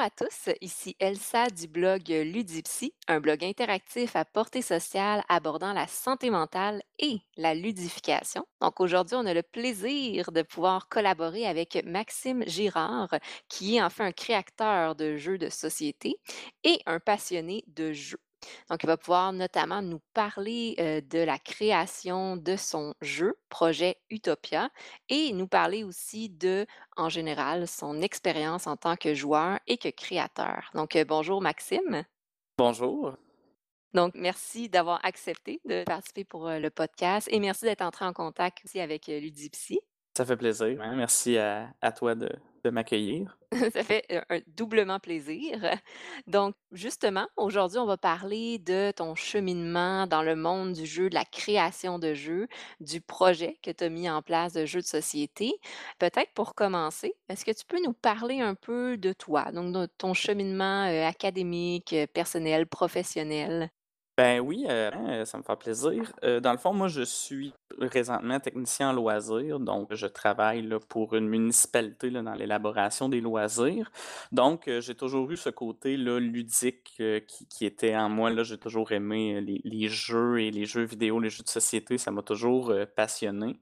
[0.00, 5.74] Bonjour à tous, ici Elsa du blog Ludipsy, un blog interactif à portée sociale abordant
[5.74, 8.46] la santé mentale et la ludification.
[8.62, 13.10] Donc aujourd'hui, on a le plaisir de pouvoir collaborer avec Maxime Girard,
[13.50, 16.16] qui est enfin un créateur de jeux de société
[16.64, 18.20] et un passionné de jeux.
[18.68, 23.96] Donc, il va pouvoir notamment nous parler euh, de la création de son jeu, projet
[24.10, 24.70] Utopia,
[25.08, 29.88] et nous parler aussi de, en général, son expérience en tant que joueur et que
[29.88, 30.70] créateur.
[30.74, 32.04] Donc, euh, bonjour Maxime.
[32.56, 33.16] Bonjour.
[33.92, 38.12] Donc, merci d'avoir accepté de participer pour euh, le podcast et merci d'être entré en
[38.12, 39.80] contact aussi avec Ludipsy.
[40.20, 40.78] Ça fait plaisir.
[40.82, 40.96] Hein.
[40.96, 42.28] Merci à, toi de,
[42.68, 43.38] m'accueillir.
[43.72, 45.58] Ça fait un doublement plaisir.
[46.26, 51.14] Donc, justement, aujourd'hui, on va parler de ton cheminement dans le monde du jeu, de
[51.14, 52.48] la création de jeux,
[52.80, 55.54] du projet que tu as mis en place de jeux de société.
[55.98, 59.86] Peut-être pour commencer, est-ce que tu peux nous parler un peu de toi, donc de
[59.96, 63.70] ton cheminement académique, personnel, professionnel?
[64.18, 66.12] Ben oui, euh, hein, ça me fait plaisir.
[66.24, 67.54] Euh, dans le fond, moi, je suis
[67.88, 73.20] présentement technicien en loisirs, donc je travaille là, pour une municipalité là, dans l'élaboration des
[73.20, 73.90] loisirs.
[74.32, 78.30] Donc, euh, j'ai toujours eu ce côté là, ludique qui, qui était en moi.
[78.42, 82.10] J'ai toujours aimé les, les jeux et les jeux vidéo, les jeux de société, ça
[82.10, 83.60] m'a toujours passionné.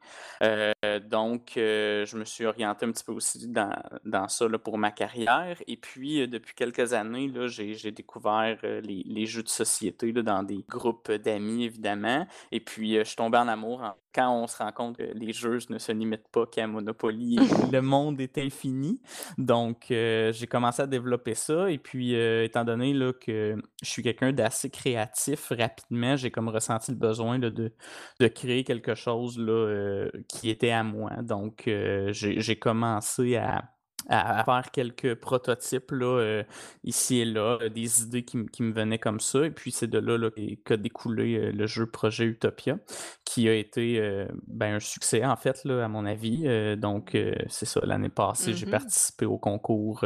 [1.10, 5.60] donc, je me suis orienté un petit peu aussi dans, dans ça pour ma carrière.
[5.66, 11.10] Et puis, depuis quelques années, j'ai, découvert les, les jeux de société dans des groupes
[11.10, 12.26] d'amis, évidemment.
[12.52, 13.82] Et puis, euh, je suis tombé en amour
[14.14, 17.38] quand on se rend compte que les jeux ne se limitent pas qu'à Monopoly.
[17.72, 19.00] le monde est infini.
[19.36, 21.70] Donc, euh, j'ai commencé à développer ça.
[21.70, 26.48] Et puis, euh, étant donné là, que je suis quelqu'un d'assez créatif, rapidement, j'ai comme
[26.48, 31.10] ressenti le besoin de, de créer quelque chose là, qui était à moi.
[31.22, 31.68] Donc,
[32.10, 33.64] j'ai commencé à
[34.08, 36.42] à, faire quelques prototypes là, euh,
[36.84, 39.44] ici et là, euh, des idées qui, me venaient comme ça.
[39.44, 40.30] Et puis c'est de là, là
[40.64, 42.78] qu'a découlé euh, le jeu Projet Utopia,
[43.24, 44.00] qui a été
[44.46, 46.44] ben, un succès en fait, là, à mon avis.
[46.76, 47.16] donc
[47.48, 48.70] c'est ça, l'année passée, j'ai mm-hmm.
[48.70, 50.04] participé au concours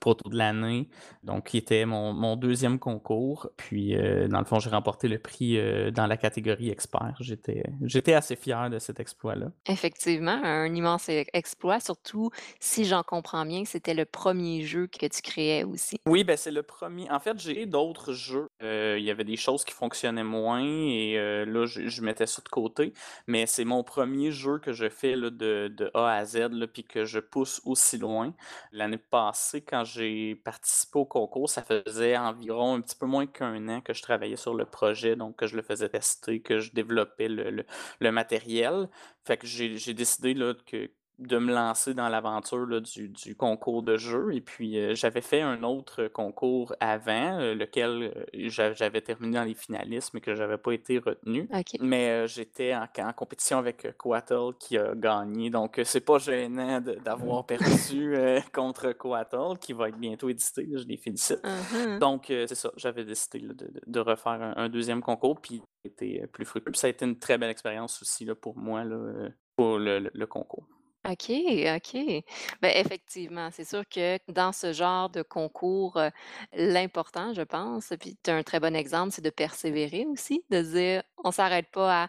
[0.00, 0.88] proto de l'année,
[1.22, 3.50] donc qui était mon, mon, deuxième concours.
[3.56, 3.94] Puis
[4.28, 5.58] dans le fond, j'ai remporté le prix
[5.92, 7.14] dans la catégorie expert.
[7.20, 9.48] J'étais, j'étais assez fier de cet exploit-là.
[9.66, 12.30] Effectivement, un immense e-, exploit, surtout
[12.60, 15.96] si j'en comprends bien que c'était le premier jeu que tu créais aussi.
[16.06, 17.10] Oui, ben c'est le premier.
[17.10, 18.48] En fait, j'ai d'autres jeux.
[18.62, 22.42] Euh, il y avait des choses qui fonctionnaient moins et euh, là, je, mettais ça
[22.42, 22.92] de côté.
[23.26, 27.18] Mais c'est mon premier jeu que je fais de, A à Z, puis que je
[27.18, 28.34] pousse aussi loin.
[28.72, 33.68] L'année passée, quand j'ai participé au concours, ça faisait environ un petit peu moins qu'un
[33.68, 36.72] an que je travaillais sur le projet, donc que je le faisais tester, que je
[36.72, 37.64] développais le,
[38.00, 38.88] le matériel.
[39.24, 40.90] Fait que j'ai décidé là, que
[41.26, 44.34] de me lancer dans l'aventure du, du, concours de jeu.
[44.34, 49.44] Et puis, euh, j'avais fait un autre concours avant, euh, lequel euh, j'avais terminé dans
[49.44, 51.48] les finalistes, mais que j'avais pas été retenu.
[51.80, 55.50] Mais j'étais en, en, compétition avec Coatl qui a gagné.
[55.50, 58.14] Donc, c'est pas gênant d'avoir perdu
[58.52, 60.68] contre Coatl, qui va être bientôt édité.
[60.72, 61.42] je les félicite.
[61.42, 61.98] Uh-huh.
[61.98, 62.70] Donc, c'est ça.
[62.76, 66.72] J'avais décidé de, de, refaire un, deuxième concours, puis été plus fructueux.
[66.74, 70.66] ça a été une très belle expérience aussi là, pour moi, là, pour le concours.
[71.04, 71.30] OK,
[71.76, 72.24] OK.
[72.60, 76.10] Ben, effectivement, c'est sûr que dans ce genre de concours, euh,
[76.52, 80.62] l'important, je pense, puis tu as un très bon exemple, c'est de persévérer aussi, de
[80.62, 82.08] dire on s'arrête pas à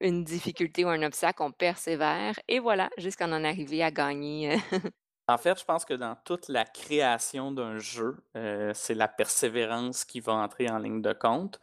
[0.00, 4.58] une difficulté ou un obstacle, on persévère et voilà, jusqu'à en arriver à gagner.
[5.28, 10.04] En fait, je pense que dans toute la création d'un jeu, euh, c'est la persévérance
[10.04, 11.60] qui va entrer en ligne de compte.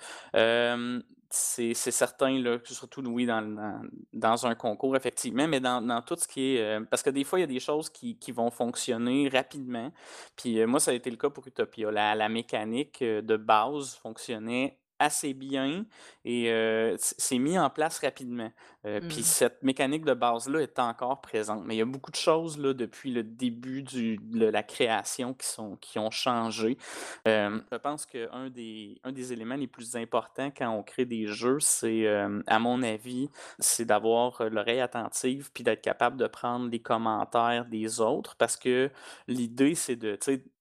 [1.30, 3.82] C'est certain, là, surtout oui, dans,
[4.14, 6.62] dans, un concours, effectivement, mais dans, tout ce qui est.
[6.62, 9.92] Euh, parce que des fois, il y a des choses qui, qui vont fonctionner rapidement.
[10.38, 11.92] Puis euh, moi, ça a été le cas pour Utopia.
[11.92, 15.86] La, la mécanique euh, de base fonctionnait assez bien
[16.26, 16.52] et
[16.98, 18.52] c'est mis en place rapidement.
[18.84, 19.24] Puis mmh.
[19.24, 21.64] cette mécanique de base-là est encore présente.
[21.66, 25.34] Mais il y a beaucoup de choses là, depuis le début du, de la création
[25.34, 26.78] qui, sont, qui ont changé.
[27.26, 31.60] je pense qu'un des, un des éléments les plus importants quand on crée des jeux,
[31.60, 32.08] c'est,
[32.48, 33.30] à mon avis,
[33.60, 38.90] c'est d'avoir l'oreille attentive puis d'être capable de prendre les commentaires des autres parce que
[39.28, 40.18] l'idée, c'est de,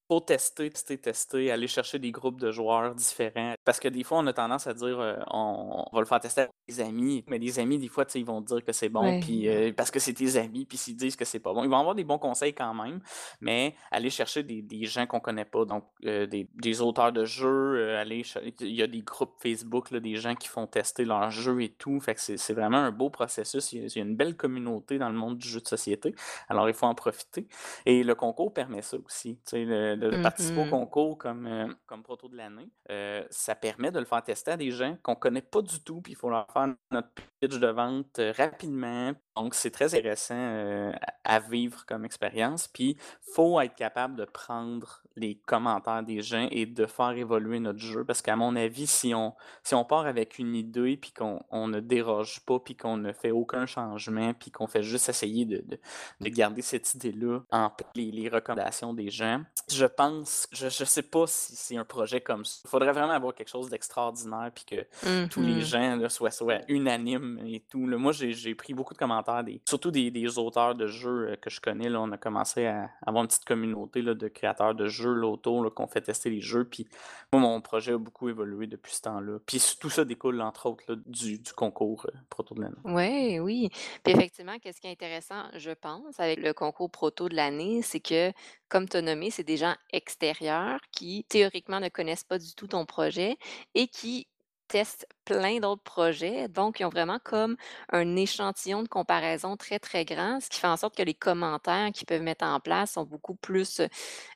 [0.09, 3.55] faut tester, tester, tester, aller chercher des groupes de joueurs différents.
[3.65, 6.43] Parce que des fois, on a tendance à dire euh, on, va le faire tester
[6.43, 7.25] avec des amis.
[7.29, 9.99] Mais les amis, des fois, ils vont dire que c'est bon, puis euh, parce que
[9.99, 11.65] c'est tes amis, puis s'ils disent que c'est pas bon.
[11.65, 13.01] Ils vont avoir des bons conseils quand même,
[13.41, 18.23] mais aller chercher des, gens qu'on connaît pas, donc euh, des, auteurs de jeux, aller
[18.61, 21.71] il y a des groupes Facebook, là, des gens qui font tester leurs jeux et
[21.71, 21.99] tout.
[22.01, 23.73] Fait que c'est vraiment un beau processus.
[23.73, 26.15] Il y, a, une belle communauté dans le monde du jeu de société.
[26.49, 27.49] Alors, il faut en profiter.
[27.85, 29.39] Et le concours permet ça aussi.
[29.53, 33.91] Le, de participer au Mmh concours comme, euh, comme proto de l'année, euh, ça permet
[33.91, 36.29] de le faire tester à des gens qu'on connaît pas du tout, puis il faut
[36.29, 37.09] leur faire notre
[37.41, 39.13] pitch de vente euh, rapidement.
[39.37, 40.93] Donc, c'est très intéressant
[41.25, 42.69] à vivre comme expérience.
[42.69, 42.97] Puis,
[43.35, 48.05] faut être capable de prendre les commentaires des gens et de faire évoluer notre jeu.
[48.05, 51.69] Parce qu'à mon avis, si on, si on part avec une idée, puis qu'on on
[51.69, 55.59] ne déroge pas, puis qu'on ne fait aucun changement, puis qu'on fait juste essayer de,
[55.67, 55.79] de-
[56.21, 61.03] de garder cette idée-là en les, les recommandations des gens, je pense, je, je sais
[61.03, 62.61] pas si c'est un projet comme ça.
[62.65, 66.31] Il faudrait vraiment avoir quelque chose d'extraordinaire, puis que tous les Mmh gens là, soient,
[66.31, 67.87] soient unanimes et tout.
[67.87, 67.97] là.
[67.97, 71.37] Moi, j'ai j'ai pris beaucoup de commentaires, des, surtout des, des auteurs de jeux euh,
[71.37, 71.89] que je connais.
[71.89, 75.71] Là, on a commencé à avoir une petite communauté là, de créateurs de jeux là,
[75.71, 76.65] qu'on fait tester les jeux.
[76.65, 76.89] Puis
[77.33, 79.39] moi, mon projet a beaucoup évolué depuis ce temps-là.
[79.47, 82.77] Puis tout ça découle, entre autres, là, du, concours euh, Proto de l'année.
[82.85, 83.71] Ouais, oui.
[84.03, 88.01] Puis effectivement, qu'est-ce qui est intéressant, je pense, avec le concours proto de l'année, c'est
[88.01, 88.33] que,
[88.69, 92.67] comme tu as nommé, c'est des gens extérieurs qui, théoriquement, ne connaissent pas du tout
[92.67, 93.37] ton projet
[93.75, 94.27] et qui
[94.69, 96.49] testent plein d'autres projets.
[96.49, 97.57] Donc, ils ont vraiment comme
[97.93, 101.91] un échantillon de comparaison très, très grand, ce qui fait en sorte que les commentaires
[101.93, 103.81] qu'ils peuvent mettre en place sont beaucoup plus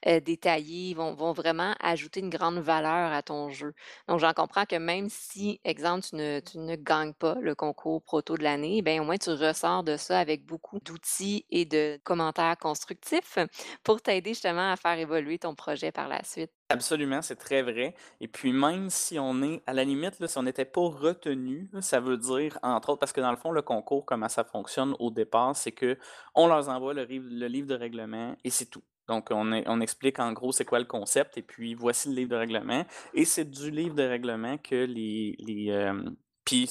[0.07, 3.73] euh, détaillés, vont, vont vraiment ajouter une grande valeur à ton jeu.
[4.09, 8.03] Donc, j'en comprends que même si, exemple, tu ne, tu ne gagnes pas le concours
[8.03, 12.01] proto de l'année, ben au moins tu ressors de ça avec beaucoup d'outils et de
[12.03, 13.39] commentaires constructifs
[13.85, 16.51] pour t'aider justement à faire évoluer ton projet par la suite.
[16.73, 17.95] Absolument, c'est très vrai.
[18.21, 21.71] Et puis même si on est, à la limite, là, si on n'était pas retenu,
[21.81, 24.95] ça veut dire, entre autres, parce que dans le fond, le concours, comment ça fonctionne
[24.99, 25.99] au départ, c'est que
[26.35, 28.83] on leur envoie le, livre de règlement et c'est tout.
[29.09, 32.37] Donc, on, explique en gros c'est quoi le concept et puis voici le livre de
[32.37, 32.87] règlement.
[33.13, 36.01] Et c'est du livre de règlement que les, les, euh,
[36.45, 36.69] puis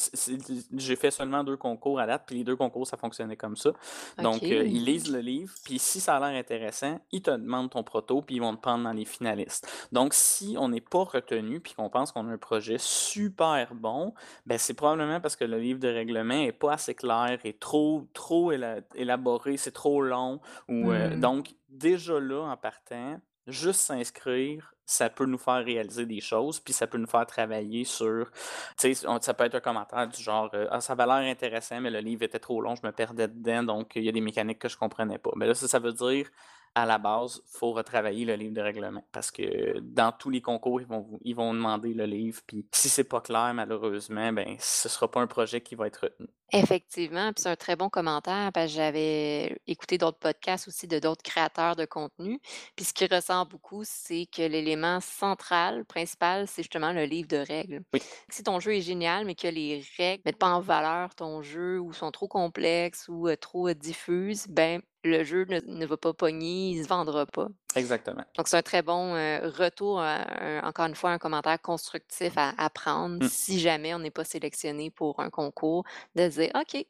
[0.77, 3.71] j'ai fait seulement deux concours à date, puis les deux concours, ça fonctionnait comme ça.
[4.18, 7.69] Donc, euh, ils lisent le livre, puis si ça a l'air intéressant, ils te demandent
[7.69, 9.68] ton proto, puis ils vont te prendre dans les finalistes.
[9.92, 14.13] Donc, si on n'est pas retenu, puis qu'on pense qu'on a un projet super bon,
[14.45, 18.07] ben c'est probablement parce que le livre de règlement est pas assez clair, est trop,
[18.13, 20.42] trop éla- élaboré, c'est trop long.
[20.68, 21.19] Ou, euh, Hmm.
[21.19, 23.19] donc, déjà là, en partant,
[23.51, 27.86] juste s'inscrire, ça peut nous faire réaliser des choses, puis ça peut nous faire travailler
[27.86, 28.31] sur,
[28.78, 31.80] tu sais, ça peut être un commentaire du genre, euh, ah, ça avait l'air intéressant,
[31.81, 34.22] mais le livre était trop long, je me perdais dedans, donc il y a des
[34.22, 35.31] mécaniques que je comprenais pas.
[35.36, 36.30] Mais là, ça, ça veut dire,
[36.75, 40.81] à la base, faut retravailler le livre de règlement, parce que dans tous les concours,
[40.81, 44.56] ils vont, vous- ils vont demander le livre, puis si c'est pas clair, malheureusement, ben,
[44.60, 46.28] ce sera pas un projet qui va être retenu.
[46.51, 50.98] Effectivement, puis c'est un très bon commentaire parce que j'avais écouté d'autres podcasts aussi de
[50.98, 52.40] d'autres créateurs de contenu.
[52.75, 57.38] Puis ce qui ressort beaucoup, c'est que l'élément central, principal, c'est justement le livre de
[57.38, 57.81] règles.
[57.94, 58.01] Oui,
[58.31, 61.80] Si ton jeu est génial, mais que les règles mettent pas en valeur ton jeu
[61.80, 65.98] ou sont trop complexes ou euh, trop euh, diffuses, ben le jeu ne, ne va
[65.98, 67.48] pas pogner, il se vendra pas.
[67.75, 68.25] Exactement.
[68.38, 72.54] Donc, c'est un très bon euh, retour, un- encore une fois, un commentaire constructif à,
[72.57, 73.27] à prendre Mm.
[73.27, 75.83] si jamais on n'est pas sélectionné pour un concours,
[76.16, 76.86] de se dire, OK,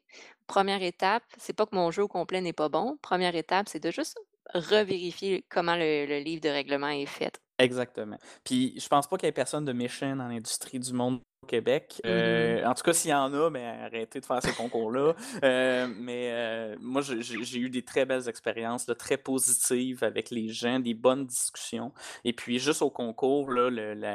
[0.46, 2.98] première étape, c'est pas que mon jeu au complet n'est pas bon.
[3.02, 4.18] Première étape, c'est de juste
[4.54, 7.40] revérifier comment le, le livre de règlement est fait.
[7.58, 8.16] Exactement.
[8.44, 12.00] Puis je pense pas qu'il y ait personne de méchant dans l'industrie du monde Québec.
[12.04, 12.10] Mhm.
[12.10, 15.14] Euh, en tout cas, s'il y en a, ben, arrêtez de faire ces concours-là.
[15.42, 20.48] Euh, mais euh, moi, j'ai eu des très belles expériences, là, très positives avec les
[20.48, 21.92] gens, des bonnes discussions.
[22.24, 23.68] Et puis, juste au concours, le-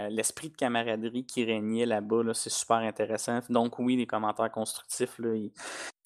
[0.09, 3.39] l'esprit de camaraderie qui régnait là-bas, là, c'est super intéressant.
[3.49, 5.51] Donc, oui, les commentaires constructifs, là, ils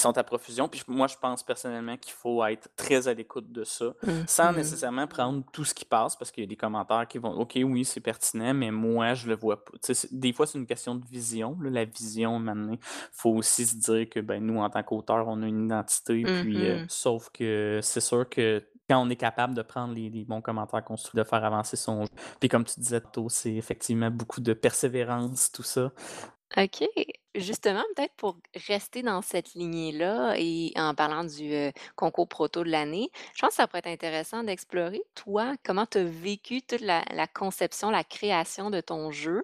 [0.01, 0.67] sont à profusion.
[0.67, 3.93] Puis moi, je pense personnellement qu'il faut être très à l'écoute de ça,
[4.27, 4.57] sans Mhm.
[4.57, 7.53] nécessairement prendre tout ce qui passe, parce qu'il y a des commentaires qui vont, OK,
[7.63, 9.73] oui, c'est pertinent, mais moi, je le vois pas.
[10.11, 11.57] Des fois, c'est une question de vision.
[11.61, 12.77] là, la vision, maintenant,
[13.11, 16.23] faut aussi se dire que ben, nous, en tant qu'auteurs, on a une identité.
[16.23, 16.85] Puis, euh, Mhm.
[16.89, 20.83] sauf que c'est sûr que quand on est capable de prendre les, les bons commentaires
[20.83, 22.09] construits, de faire avancer son jeu.
[22.39, 25.91] Puis comme tu disais tôt, c'est effectivement beaucoup de persévérance, tout ça.
[26.57, 26.83] OK.
[27.35, 28.37] Justement, peut-être pour
[28.67, 33.55] rester dans cette lignée-là et en parlant du concours proto de l'année, je pense que
[33.57, 38.03] ça pourrait être intéressant d'explorer, toi, comment tu as vécu toute la, la conception, la
[38.03, 39.43] création de ton jeu,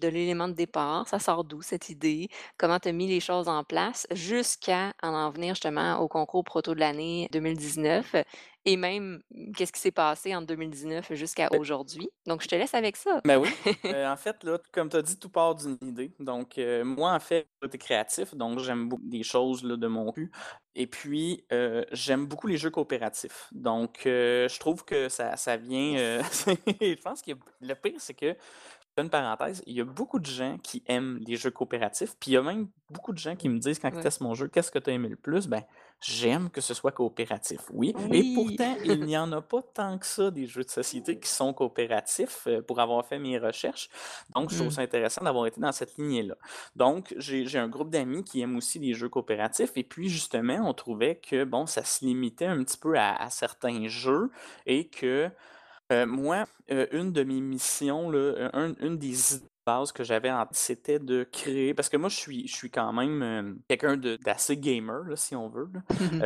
[0.00, 2.28] de l'élément de départ, ça sort d'où cette idée,
[2.58, 6.42] comment tu as mis les choses en place jusqu'à en en venir justement au concours
[6.44, 8.16] proto de l'année 2019
[8.64, 12.10] et même mm, qu'est-ce qui s'est passé entre 2019 jusqu'à aujourd'hui?
[12.26, 13.22] Donc, je te laisse avec ça.
[13.24, 13.50] Ben oui.
[13.92, 16.12] Euh, en fait, là, comme tu as dit, tout part d'une idée.
[16.20, 20.12] Donc, euh, moi, en fait, j'étais créatif, donc j'aime beaucoup des choses là, de mon
[20.12, 20.30] cul.
[20.76, 23.48] Et puis, euh, j'aime beaucoup les jeux coopératifs.
[23.52, 26.20] Donc, je trouve que ça, ça vient.
[26.80, 28.36] je pense que le pire, c'est que
[28.98, 32.34] une parenthèse, il y a beaucoup de gens qui aiment les jeux coopératifs, puis il
[32.34, 34.04] y a même beaucoup de gens qui me disent quand ils Ouais.
[34.04, 35.62] testent mon jeu: «Qu'est-ce que tu as aimé le plus?» ben,
[36.00, 40.06] j'aime que ce soit coopératif, oui et pourtant, il n'y en a pas tant que
[40.06, 43.90] ça des jeux de société qui sont coopératifs, heu, pour avoir fait mes recherches.
[44.34, 44.72] Donc je trouve Mmh.
[44.72, 46.36] ça intéressant d'avoir été dans cette lignée-là.
[46.76, 50.74] Donc j'ai un groupe d'amis qui aiment aussi les jeux coopératifs et puis justement, on
[50.74, 54.30] trouvait que, bon, ça se limitait un petit peu à à certains jeux
[54.66, 55.30] et que,
[55.92, 60.30] heu, moi, heu, une de mes missions là, un une des idées base que j'avais
[60.30, 63.96] en c'était de créer parce que moi je suis je suis quand même, hem, quelqu'un
[63.96, 65.80] d'assez gamer là, si on veut là.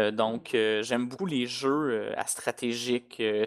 [0.09, 3.47] Heu, donc heu, j'aime beaucoup les jeux, à stratégique, heu,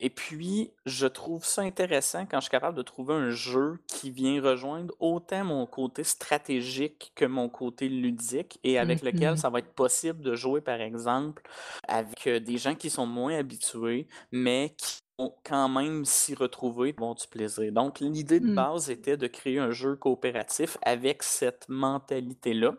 [0.00, 4.10] et puis je trouve ça intéressant quand je suis capable de trouver un jeu qui
[4.10, 9.42] vient rejoindre autant mon côté stratégique que mon côté ludique et Mmh avec lequel mh.
[9.42, 11.42] ça va être possible de jouer, par exemple,
[11.88, 15.00] avec, des gens qui sont moins habitués, mais qui
[15.44, 17.72] quand même s'y retrouver, avoir du plaisir.
[17.72, 18.54] Donc l'idée de Mmh.
[18.54, 22.74] base était de créer un jeu coopératif avec cette mentalité-là.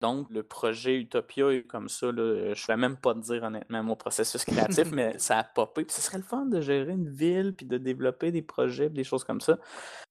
[0.00, 3.42] Donc le projet Utopia est comme ça là, heu, je pourrais même pas te dire
[3.44, 6.92] honnêtement mon processus créatif, mais ça a popé, puis ce serait le fun de gérer
[6.92, 9.58] une ville, puis de développer des projets, puis des choses comme ça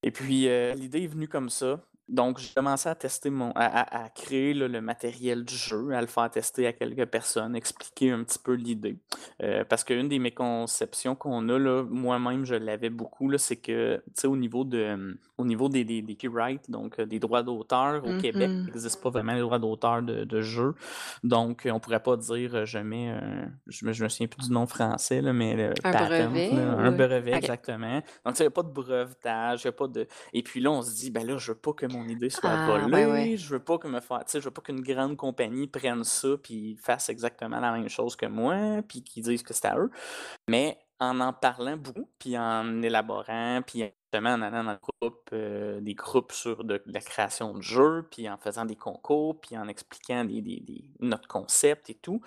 [0.02, 1.80] et puis, heu, l'idée est venue comme ça.
[2.12, 5.92] Donc j'ai commencé à tester mon à à à créer là, le matériel du jeu,
[5.92, 8.98] à le faire tester à quelques personnes, expliquer un petit peu l'idée.
[9.42, 13.96] Heu, parce qu'une des méconceptions qu'on a là, moi-même je l'avais beaucoup là, c'est que,
[14.06, 17.42] tu sais, au niveau de, au niveau des des des copyrights, donc heu, des droits
[17.42, 20.74] d'auteur au Québec, il existe pas vraiment les droits d'auteur de de jeux.
[21.24, 23.12] Donc on pourrait pas dire, heu, je mets,
[23.66, 26.50] je me je me souviens plus du nom français là, mais le Un patent brevet
[26.50, 28.02] là, un brevet exactement.
[28.24, 30.70] Donc il y a pas de brevetage, il y a pas de et puis là,
[30.70, 33.06] on se dit: «Ben là, je veux pas que mon idée soit Ah, ouais.
[33.06, 36.28] volée, je veux pas que me faire je veux pas qu'une grande compagnie prenne ça
[36.42, 39.90] puis fasse exactement la même chose que moi, puis qu'ils disent que c'est à eux».
[40.48, 45.30] Mais en en parlant beaucoup, puis en élaborant, puis justement en allant dans le groupe,
[45.32, 49.56] heu, des groupes sur de la création de jeux, puis en faisant des concours, puis
[49.58, 52.20] en expliquant des des des notre concept et tout,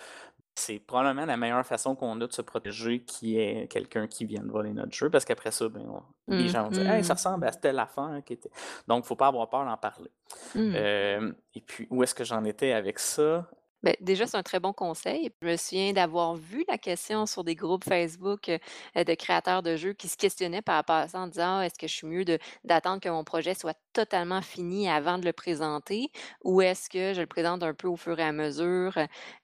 [0.56, 4.26] c'est probablement la meilleure façon qu'on a de se protéger qu'il y ait quelqu'un qui
[4.26, 6.02] vienne voler notre jeu parce qu'après ça, ben, on
[6.34, 7.18] les Mmh gens vont dire: «Hey, ça mh.
[7.18, 8.50] ressemble à telle affaire qui était»
[8.88, 10.12] donc faut pas avoir peur d'en parler.
[10.56, 10.76] Mmh.
[10.76, 13.50] Hem et puis où est-ce que j'en étais avec ça?
[13.86, 15.30] Beh, déjà, c'est un très bon conseil.
[15.44, 19.76] Je me souviens d'avoir vu la question sur des groupes Facebook, heu, de créateurs de
[19.76, 22.08] jeux qui se questionnaient par rapport à ça en disant: «Ah, est-ce que je suis
[22.08, 22.26] mieux
[22.64, 26.10] d'attendre que mon projet soit totalement fini avant de le présenter
[26.44, 28.98] ou est-ce que je le présente un peu au fur et à mesure?»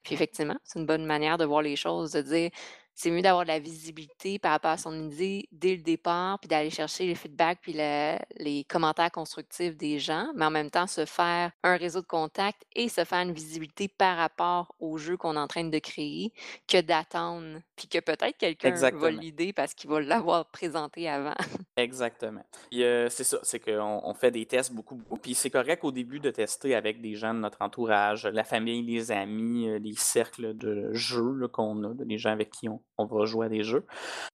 [0.03, 2.49] puis effectivement, c'est une bonne manière de voir les choses, de dire:
[2.93, 6.47] «C'est mieux d'avoir de la visibilité par rapport à son idée dès le départ, puis
[6.47, 10.87] d'aller chercher les feedbacks puis le les commentaires constructifs des gens, mais en même temps
[10.87, 15.17] se faire un réseau de contacts et se faire une visibilité par rapport au jeu
[15.17, 16.33] qu'on est en train de créer,
[16.67, 19.07] que d'attendre, puis que peut-être quelqu'un Exactement.
[19.07, 21.35] l'idée parce qu'il va l'avoir présenté avant».
[21.77, 22.43] Exactement.
[22.71, 26.19] C'est ça, c'est qu'on on fait des tests beaucoup, beaucoup, puis c'est correct au début
[26.19, 30.55] de tester avec des gens de notre entourage, la famille, les amis, heu, les cercles
[30.55, 33.85] de jeux qu'on a, les gens avec qui on on va jouer à des jeux.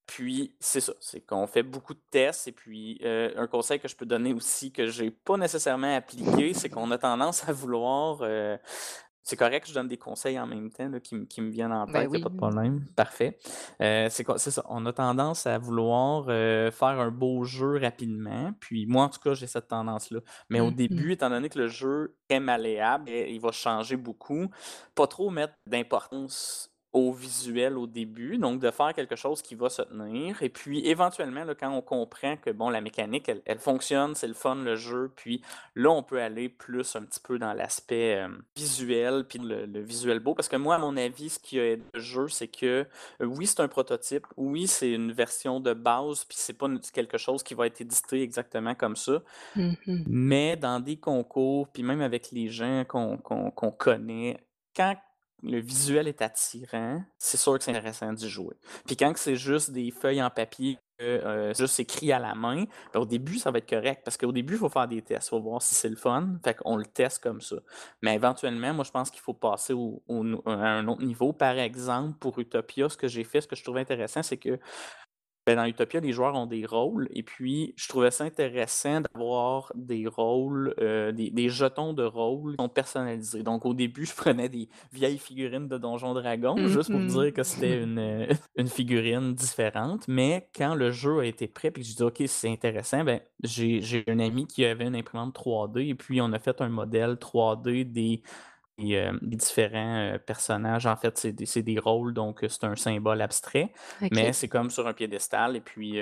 [0.08, 3.88] Puis c'est ça, c'est qu'on fait beaucoup de tests et puis, heu, un conseil que
[3.88, 8.24] je peux donner aussi que j'ai pas nécessairement appliqué, c'est qu'on a tendance à vouloir,
[8.24, 8.58] heu
[9.24, 11.50] c'est correct que je donne des conseils en même temps là qui me qui me
[11.50, 13.38] viennent en Ben tête, oui, pas de problème, parfait.
[13.82, 19.06] Heu, c'est ça, on a tendance à vouloir, faire un beau jeu rapidement, puis moi
[19.06, 20.20] en tout cas, j'ai cette tendance-là.
[20.50, 21.02] Mais au Mmh mh.
[21.02, 24.50] début, étant donné que le jeu est malléable et il va changer beaucoup,
[24.96, 29.70] pas trop mettre d'importance au visuel au début, donc de faire quelque chose qui va
[29.70, 33.60] se tenir et puis éventuellement là, quand on comprend que bon la mécanique elle elle
[33.60, 35.42] fonctionne, c'est le fun le jeu, puis
[35.76, 39.82] là on peut aller plus un petit peu dans l'aspect, hem, visuel puis le le
[39.82, 40.34] visuel beau.
[40.34, 42.86] Parce que moi à mon avis, ce qui a aidé le jeu, c'est que,
[43.22, 46.80] heu, oui, c'est un prototype, oui, c'est une version de base, puis c'est pas une
[46.80, 49.22] quelque chose qui va être édité exactement comme ça.
[49.56, 50.04] Mmh mh.
[50.08, 54.38] Mais dans des concours, puis même avec les gens qu'on connaît,
[54.76, 54.96] quand
[55.44, 58.56] le visuel est attirant, c'est sûr que c'est intéressant d'y jouer.
[58.86, 63.00] Puis quand c'est juste des feuilles en papier, heu, juste écrit à la main, ben,
[63.02, 65.40] au début, ça va être correct parce qu'au début, il faut faire des tests, faut
[65.40, 67.58] voir si c'est le fun, fait qu'on le teste comme ça.
[68.02, 70.02] Mais éventuellement, moi, je pense qu'il faut passer au
[70.46, 71.34] à un autre niveau.
[71.34, 74.60] Par exemple, pour Utopia, ce que j'ai fait, ce que je trouvais intéressant, c'est que,
[75.48, 79.72] ben, dans Utopia, les joueurs ont des rôles et puis je trouvais ça intéressant d'avoir
[79.76, 83.44] des rôles, heu, des des jetons de rôle qui sont personnalisés.
[83.44, 87.24] Donc au début, je prenais des vieilles figurines de Donjons Dragons, Mmh juste pour mh.
[87.24, 88.28] dire que c'était une, heu,
[88.58, 90.06] une figurine différente.
[90.08, 93.22] Mais quand le jeu a été prêt puis que j'ai dit: «OK, c'est intéressant», ben,
[93.44, 97.18] j'ai un ami qui avait une imprimante 3D et puis on a fait un modèle
[97.18, 98.22] 3D des
[98.80, 100.86] hem, des différents, heu, personnages.
[100.86, 103.74] En fait, c'est des c'est des rôles, donc heu, c'est un symbole abstrait,
[104.12, 106.00] mais c'est comme sur un piédestal et puis,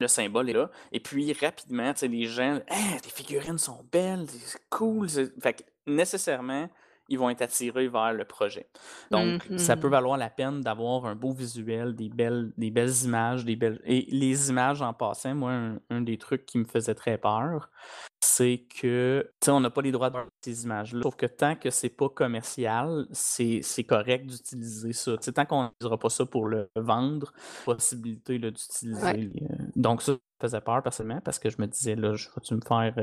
[0.00, 3.84] le symbole est là et puis rapidement, tu sais, les gens: «Hey, tes figurines sont
[3.92, 6.68] belles, c'est cool!» fait que nécessairement,
[7.08, 8.70] ils vont être attirés vers le projet.
[9.10, 9.90] Donc ça peut mh.
[9.90, 14.06] valoir la peine d'avoir un beau visuel, des belles des belles images, des belles et
[14.10, 17.70] les images en passant, moi, un un des trucs qui me faisait très peur,
[18.22, 21.02] c'est que, tu sais, on n'a pas les droits de ces images-là.
[21.02, 25.12] Sauf que tant que c'est pas commercial, c'est correct d'utiliser ça.
[25.16, 27.32] Tu sais, tant qu'on n'utilisera pas ça pour le vendre,
[27.64, 29.30] possibilité d'utiliser Ouais.
[29.42, 32.60] heu donc ça, faisait peur personnellement parce que je me disais: «Là, je vas-tu me
[32.66, 32.94] faire,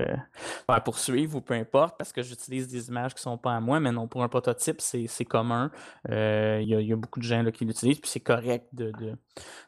[0.68, 3.80] faire poursuivre ou peu importe parce que j'utilise des images qui sont pas à moi?»
[3.80, 5.72] mais non, pour un prototype, c'est commun.
[6.10, 8.92] Heu, il y y a beaucoup de gens là qui l'utilisent, puis c'est correct de
[8.92, 9.12] de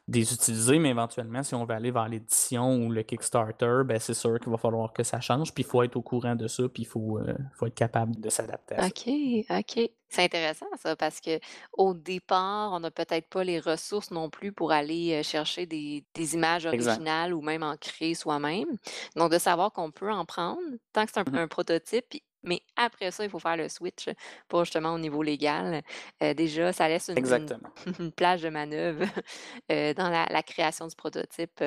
[0.08, 3.98] de les utiliser, mais éventuellement, si on veut aller vers l'édition ou le Kickstarter, ben,
[3.98, 6.46] c'est sûr qu'il va falloir que ça change, puis il faut être au courant de
[6.48, 8.88] ça, puis il faut, heu, faut être capable de s'adapter à ça.
[8.88, 9.08] OK,
[9.50, 9.90] OK.
[10.08, 14.72] C'est intéressant ça parce qu'au départ, on n'a peut-être pas les ressources non plus pour
[14.72, 17.04] aller, heu, chercher des des images Exact.
[17.06, 18.76] originales ou même en créer soi-même.
[19.16, 20.60] Donc de savoir qu'on peut en prendre
[20.92, 21.40] tant que c'est un Mmh mh.
[21.40, 22.06] un prototype
[22.42, 24.08] mais après ça, il faut faire le switch
[24.48, 25.82] pour justement au niveau légal.
[26.22, 27.72] Heu, déjà, ça laisse une une Exactement.
[28.00, 29.04] une plage de manœuvre,
[29.68, 31.62] dans la la création du prototype.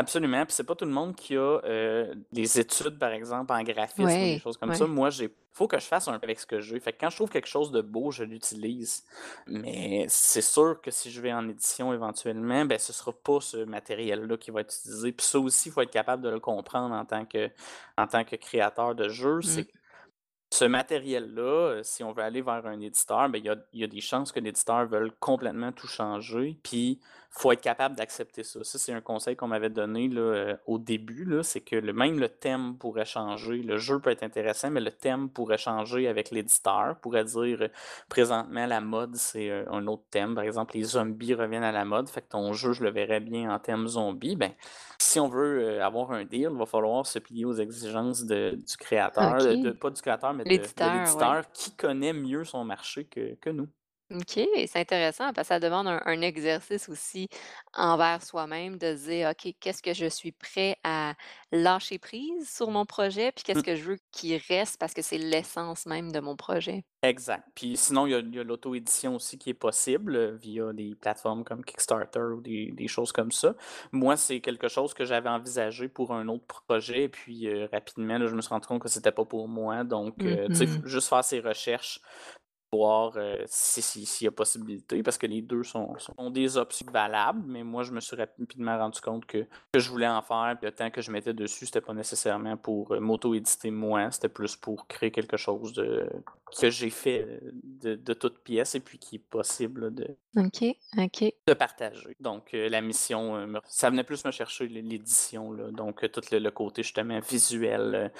[0.00, 3.62] Absolument, puis c'est pas tout le monde qui a, heu, des études, par exemple, en
[3.62, 4.86] graphisme ou des choses comme ça.
[4.86, 6.80] Moi, j'ai faut que je fasse un peu avec ce que j'ai.
[6.80, 9.04] Fait que quand je trouve quelque chose de beau, je l'utilise.
[9.46, 13.58] Mais c'est sûr que si je vais en édition éventuellement, ben, ce sera pas ce
[13.64, 15.12] matériel-là qui va être utilisé.
[15.12, 17.50] Puis ça aussi, il faut être capable de le comprendre en tant que
[17.98, 19.38] en tant que créateur de jeu.
[19.38, 19.42] Mmh.
[19.42, 19.68] C'est
[20.52, 23.80] ce matériel-là, heu, si on veut aller vers un éditeur, ben, il y a il
[23.80, 27.00] y a des chances que l'éditeur veuille complètement tout changer, puis
[27.30, 28.64] faut être capable d'accepter ça.
[28.64, 32.18] Ça, c'est un conseil qu'on m'avait donné là, heu, au début c'est que le même
[32.18, 33.62] le thème pourrait changer.
[33.62, 36.96] Le jeu peut être intéressant, mais le thème pourrait changer avec l'éditeur.
[37.00, 37.70] Pourrait dire, heu:
[38.08, 40.34] «Présentement, la mode, c'est, heu, un autre thème».
[40.34, 43.20] Par exemple, les zombies reviennent à la mode, fait que ton jeu, je le verrais
[43.20, 44.36] bien en thème zombie.
[44.36, 44.52] Ben,
[44.98, 48.76] si on veut, avoir un deal, il va falloir se plier aux exigences de du
[48.76, 51.32] créateur, de pas du créateur, mais de de L'éditeur, ouais.
[51.32, 53.68] l'éditeur qui connaît mieux son marché que que nous.
[54.12, 57.28] OK, c'est intéressant parce que ça demande un un exercice aussi
[57.74, 61.14] envers soi-même de se dire: «OK, qu'est-ce que je suis prêt à
[61.52, 63.30] lâcher prise sur mon projet?
[63.30, 63.62] Puis qu'est-ce Mmh.
[63.62, 67.48] que je veux qu'il reste parce que c'est l'essence même de mon projet?» Exact.
[67.54, 70.94] Puis sinon, il y a il y a l'auto-édition aussi qui est possible, via des
[70.94, 73.54] plateformes comme Kickstarter ou des des choses comme ça.
[73.90, 78.26] Moi, c'est quelque chose que j'avais envisagé pour un autre projet et puis, rapidement, là,
[78.26, 79.82] je me suis rendu compte que c'était pas pour moi.
[79.82, 82.02] Donc, Mmh tu sais, juste faire ses recherches,
[82.72, 86.86] voir, heu, si si s'il y a possibilité parce que les 2 sont des options
[86.92, 87.42] valables.
[87.46, 90.66] Mais moi, je me suis rapidement rendu compte que que je voulais en faire, puis
[90.66, 94.56] le temps que je mettais dessus, c'était pas nécessairement pour, heu, m'auto-éditer moi, c'était plus
[94.56, 96.08] pour créer quelque chose de
[96.60, 100.76] que j'ai fait, heu, de de toutes pièces et puis qui est possible de OK,
[100.96, 101.32] OK.
[101.46, 102.16] de partager.
[102.20, 106.08] Donc, heu, la mission, me ça venait plus me chercher l'é l'édition là, donc, heu,
[106.08, 108.12] tout le le côté justement visuel,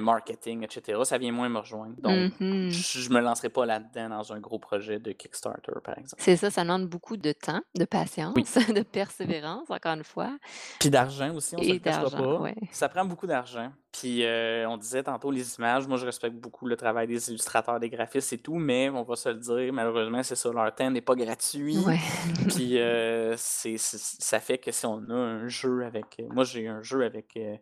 [0.00, 1.94] marketing et cetera, ça vient moins me rejoindre.
[2.00, 2.68] Donc, mh.
[2.70, 6.22] j je me lancerai pas là-dedans dans un gros projet de Kickstarter, par exemple.
[6.22, 7.88] C'est ça, ça demande beaucoup de temps, de Oui.
[7.90, 8.34] patience,
[8.74, 10.36] de persévérance, encore une fois
[10.80, 12.40] Puis d'argent aussi, on se et le cachera pas.
[12.42, 12.54] ouais.
[12.70, 13.72] Ça prend beaucoup d'argent.
[13.92, 14.22] Puis,
[14.68, 18.32] on disait tantôt les images, moi je respecte beaucoup le travail des illustrateurs, des graphistes
[18.34, 21.14] et tout, mais on va se le dire, malheureusement, c'est ça, leur temps n'est pas
[21.14, 21.45] gratuit.
[21.72, 22.00] Ouais.
[22.48, 22.78] Puis,
[23.36, 26.82] c'est c'est ça fait que si on a un jeu avec, heu moi j'ai un
[26.82, 27.58] jeu avec, heu,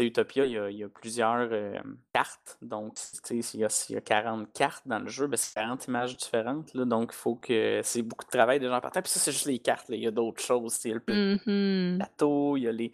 [0.00, 1.50] Utopia, il y a il y a plusieurs,
[2.12, 2.58] cartes.
[2.62, 6.16] Donc, s'il y a y a 40 cartes dans le jeu, ben, c'est 40 images
[6.16, 9.02] différentes là, donc il faut que c'est beaucoup de travail déjà en partant.
[9.02, 11.00] Puis ça, c'est juste les cartes là, il y a d'autres choses, tu sais, le
[11.08, 12.04] Mmh mh.
[12.04, 12.90] plateau, il y a les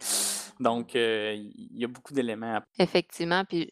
[0.59, 3.71] donc, il y a beaucoup d'éléments à Effectivement, puis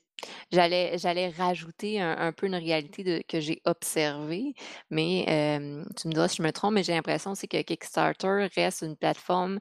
[0.52, 4.54] j'allais rajouter un peu une réalité que j'ai observée,
[4.90, 5.26] mais,
[6.00, 9.60] tu me diras si je me trompe, mais j'ai l'impression que Kickstarter reste une plateforme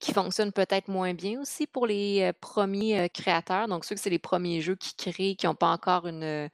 [0.00, 3.68] qui fonctionne peut-être moins bien aussi pour les, heu, 1ers, heu, créateurs.
[3.68, 6.50] Donc ceux que c'est les 1ers jeux qu'ils créent, qui ont pas encore une,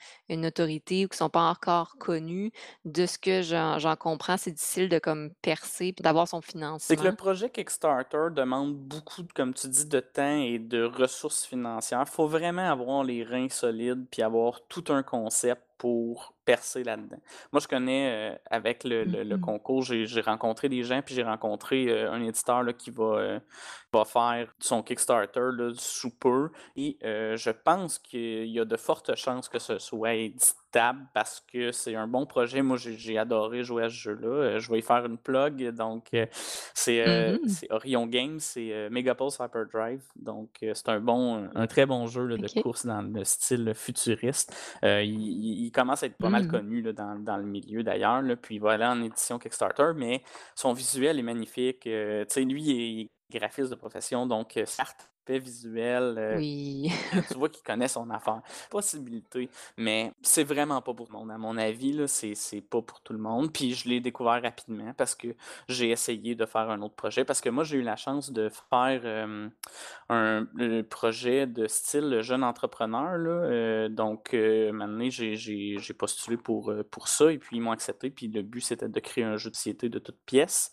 [0.47, 2.53] autorité ou qui sont pas encore connus.
[2.85, 6.41] De ce que j'en comprends, c'est difficile de comme percer puis d'avoir son
[6.83, 7.17] C'est que le financement.
[7.17, 12.09] projet Kickstarter demande beaucoup comme tu dis, de temps et de ressources financières.
[12.09, 17.17] Faut vraiment avoir les reins solides puis avoir tout un concept pour percer là-dedans.
[17.53, 19.51] Moi, je connais, heu, avec le le le mh.
[19.51, 23.05] concours, j'ai rencontré des gens, puis j'ai rencontré, heu, un éditeur là qui va,
[23.37, 23.41] heu,
[23.93, 29.15] va faire son Kickstarter là sous peu et je pense qu'il y a de fortes
[29.17, 30.15] chances que ce soit
[31.15, 32.63] parce que c'est un bon projet.
[32.63, 36.09] Moi, j'ai adoré jouer à ce jeu-là, heu, je vais y faire une plug donc,
[36.15, 36.29] heu,
[36.75, 37.47] c'est, Mmh heu, mh.
[37.47, 40.03] c'est Orion Games, c'est, Megapulse Hyperdrive.
[40.17, 44.55] Donc, c'est un bon, un très bon jeu là de course dans le style futuriste.
[44.83, 46.47] Il commence à être pas mal Mmh.
[46.47, 50.23] connu là dans dans le milieu d'ailleurs puis il va aller en édition Kickstarter, mais
[50.55, 51.91] son visuel est magnifique, tu
[52.29, 53.01] sais, lui, il
[53.33, 56.91] est graphiste de profession, donc euh, certes, fait visuel, euh, Oui.
[57.31, 58.41] tu vois qu'il connaît son affaire.
[58.71, 61.31] Possibilité, mais c'est vraiment pas pour tout le monde.
[61.31, 63.53] À mon avis, là, c'est c'est pas pour tout le monde.
[63.53, 65.29] Puis je l'ai découvert rapidement parce que
[65.69, 67.25] j'ai essayé de faire un autre projet.
[67.25, 69.49] Parce que moi, j'ai eu la chance de faire euh,
[70.09, 73.19] un, un projet de style jeune entrepreneur.
[73.19, 73.31] Là.
[73.31, 77.73] Euh, donc, euh, maintenant, j'ai j'ai- j'ai postulé pour, pour ça et puis ils m'ont
[77.73, 78.11] accepté.
[78.11, 80.73] Puis le but, c'était de créer un jeu de société de toutes pièces.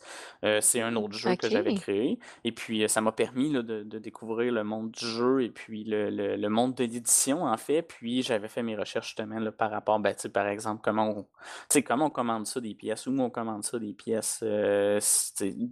[0.62, 2.20] C'est un autre jeu que j'avais créé.
[2.44, 5.84] Et puis, ça m'a permis là, de, de découvrir le monde du jeu et puis
[5.84, 7.82] le, le- le monde de l'édition, en fait.
[7.82, 11.10] Puis, j'avais fait mes recherches justement là, par rapport, ben, tu sais, par exemple, comment
[11.10, 11.28] on, tu
[11.70, 14.40] sais, comment on commande ça des pièces, où on commande ça des pièces.
[14.44, 15.00] euh,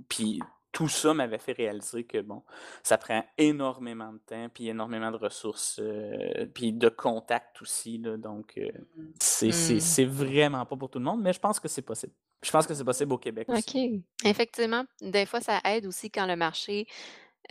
[0.09, 0.39] puis,
[0.71, 2.43] tout ça m'avait fait réaliser que, bon,
[2.83, 7.97] ça prend énormément de temps, puis énormément de ressources, euh, puis de contact aussi.
[7.97, 8.67] Là, donc, euh,
[9.21, 9.79] c'est c'est- Mmh.
[9.79, 12.11] c'est vraiment pas pour tout le monde, mais je pense que c'est possible.
[12.43, 14.03] Je pense que c'est possible au Québec aussi.
[14.21, 14.27] OK.
[14.29, 16.85] Effectivement, des fois, ça aide aussi quand le marché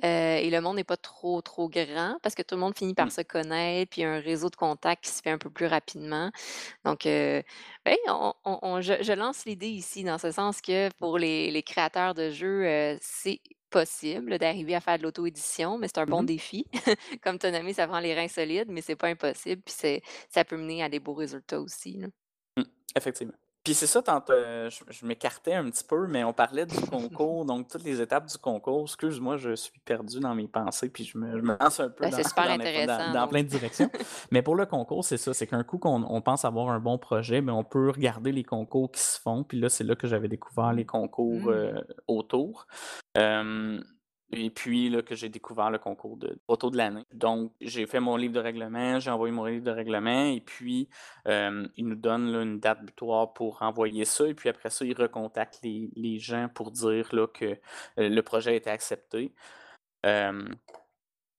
[0.02, 2.94] euh, et le monde n'est pas trop, trop grand parce que tout le monde finit
[2.94, 3.10] par Mm.
[3.10, 5.50] se connaître, puis il y a un réseau de contacts qui se fait un peu
[5.50, 6.30] plus rapidement.
[6.84, 7.42] Donc, euh,
[7.84, 11.50] ben, on- on- on- je, je lance l'idée ici dans ce sens que pour les,
[11.50, 16.06] les créateurs de jeux, euh, c'est possible d'arriver à faire de l'auto-édition, mais c'est un
[16.06, 16.26] bon Mhm.
[16.26, 16.66] défi.
[17.22, 20.44] Comme tu as nommé, ça prend les reins solides, mais c'est pas impossible, puis ça
[20.44, 21.98] peut mener à des beaux résultats aussi.
[21.98, 22.06] là.
[22.56, 22.62] Mm,
[22.96, 23.34] Effectivement.
[23.64, 26.78] Puis c'est ça, tantôt, euh, je, je m'écartais un petit peu, mais on parlait du
[26.82, 28.82] concours, donc toutes les étapes du concours.
[28.82, 32.04] Excuse-moi, je suis perdu dans mes pensées, puis je me, je me lance un peu
[32.04, 33.90] Ben, dans, super dans, dans- dans plein de directions.
[34.30, 36.98] Mais pour le concours, c'est ça, c'est qu'un coup qu'on on pense avoir un bon
[36.98, 39.44] projet, mais on peut regarder les concours qui se font.
[39.44, 41.48] Puis là, c'est là que j'avais découvert les concours Mm.
[41.48, 42.66] euh, autour.
[43.16, 43.80] Euh,
[44.32, 47.04] et puis là, que j'ai découvert le concours de photo de l'année.
[47.12, 50.88] Donc, j'ai fait mon livre de règlement, j'ai envoyé mon livre de règlement, et puis
[51.28, 54.26] euh, ils nous donnent une date butoir pour envoyer ça.
[54.26, 57.56] Et puis après ça, ils recontactent les, gens pour dire là, que euh,
[57.96, 59.32] le projet a été accepté.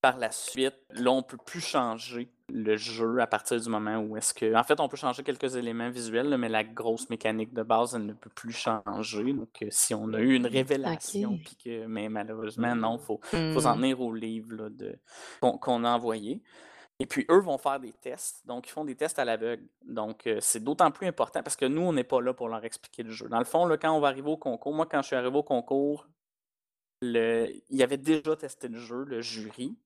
[0.06, 4.16] Par la suite, là, on peut plus changer le jeu à partir du moment où
[4.16, 4.54] est-ce que...
[4.54, 7.96] En fait, on peut changer quelques éléments visuels, là, mais la grosse mécanique de base,
[7.96, 9.32] elle ne peut plus changer.
[9.32, 11.86] Donc, euh, si on a eu une révélation, puis que...
[11.86, 13.20] Mais malheureusement, non, il faut,
[13.52, 13.80] faut s'en Mm.
[13.80, 14.96] tenir au livre de...
[15.40, 16.40] qu'on a envoyé.
[17.00, 18.46] Et puis, eux vont faire des tests.
[18.46, 19.64] Donc, ils font des tests à l'aveugle.
[19.84, 22.64] Donc, euh, c'est d'autant plus important parce que nous, on n'est pas là pour leur
[22.64, 23.28] expliquer le jeu.
[23.28, 25.36] Dans le fond, là, quand on va arriver au concours, moi, quand je suis arrivé
[25.36, 26.06] au concours,
[27.02, 29.76] il avait déjà testé le jeu, le jury,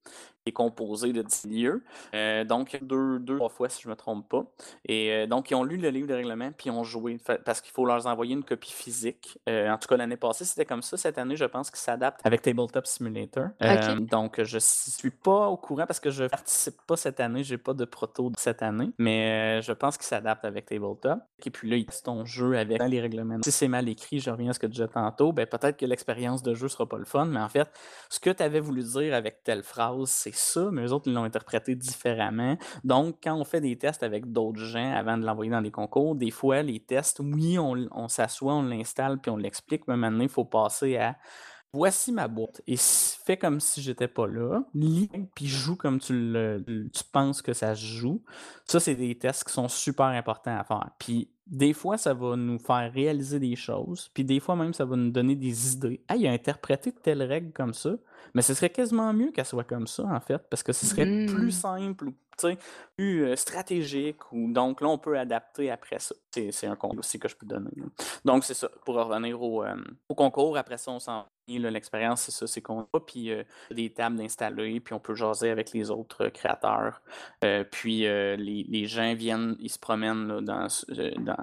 [0.46, 1.85] est composé de 10 lieux.
[2.14, 4.44] Euh, donc, deux, deux, trois fois, si je ne me trompe pas.
[4.87, 7.61] Et euh, donc, ils ont lu le livre de règlement, puis ils ont joué, parce
[7.61, 9.38] qu'il faut leur envoyer une copie physique.
[9.48, 10.96] Euh, en tout cas, l'année passée, c'était comme ça.
[10.96, 13.48] Cette année, je pense qu'ils s'adaptent avec Tabletop Simulator.
[14.00, 17.44] Donc, je ne suis pas au courant parce que je participe pas cette année.
[17.44, 18.90] J'ai pas de proto cette année.
[18.98, 21.20] Mais je pense qu'ils s'adaptent avec Tabletop.
[21.44, 23.38] Et puis là, ils testent ton jeu avec les règlements.
[23.44, 25.87] Si c'est mal écrit, je reviens à ce que je disais tantôt, ben peut-être que
[25.87, 27.26] l'expérience de jeu sera pas le fun.
[27.26, 27.68] Mais en fait,
[28.09, 31.14] ce que tu avais voulu dire avec telle phrase, c'est ça, mais eux autres, ils
[31.14, 32.56] l'ont interprété différemment.
[32.84, 36.14] Donc, quand on fait des tests avec d'autres gens avant de l'envoyer dans des concours,
[36.14, 40.28] des fois, les tests, oui, on, s'assoit, on l'installe, puis on l'explique, mais maintenant, il
[40.28, 41.16] faut passer à
[41.72, 42.62] voici ma boîte.
[42.66, 44.62] Et fais comme si j'étais pas là.
[44.74, 46.34] Lis, puis joue comme tu,
[46.92, 48.22] tu penses que ça se joue.
[48.66, 50.90] Ça, c'est des tests qui sont super importants à faire.
[50.98, 54.09] Puis des fois, ça va nous faire réaliser des choses.
[54.14, 56.00] Puis des fois même, ça va nous donner des idées.
[56.09, 57.96] Ah, il a interprété telle règle comme ça.
[58.35, 61.05] Mais ce serait quasiment mieux qu'elle soit comme ça, en fait, parce que ce serait
[61.26, 61.50] plus Mm.
[61.50, 62.14] simple, ou,
[62.96, 64.33] plus euh, stratégique.
[64.33, 66.14] Ou, donc là, on peut adapter après ça.
[66.33, 67.70] C'est c'est un compte aussi que je peux donner.
[67.76, 67.85] là.
[68.24, 68.70] Donc, c'est ça.
[68.85, 69.74] Pour revenir au, euh,
[70.09, 73.42] au concours, après ça, on s'en là, L'expérience, c'est ça, c'est qu'on a puis euh,
[73.72, 77.03] des tables d'installer, puis on peut jaser avec les autres euh, créateurs.
[77.72, 78.37] Puis les,
[78.68, 80.68] les gens viennent, ils se promènent là, dans,
[81.18, 81.39] dans,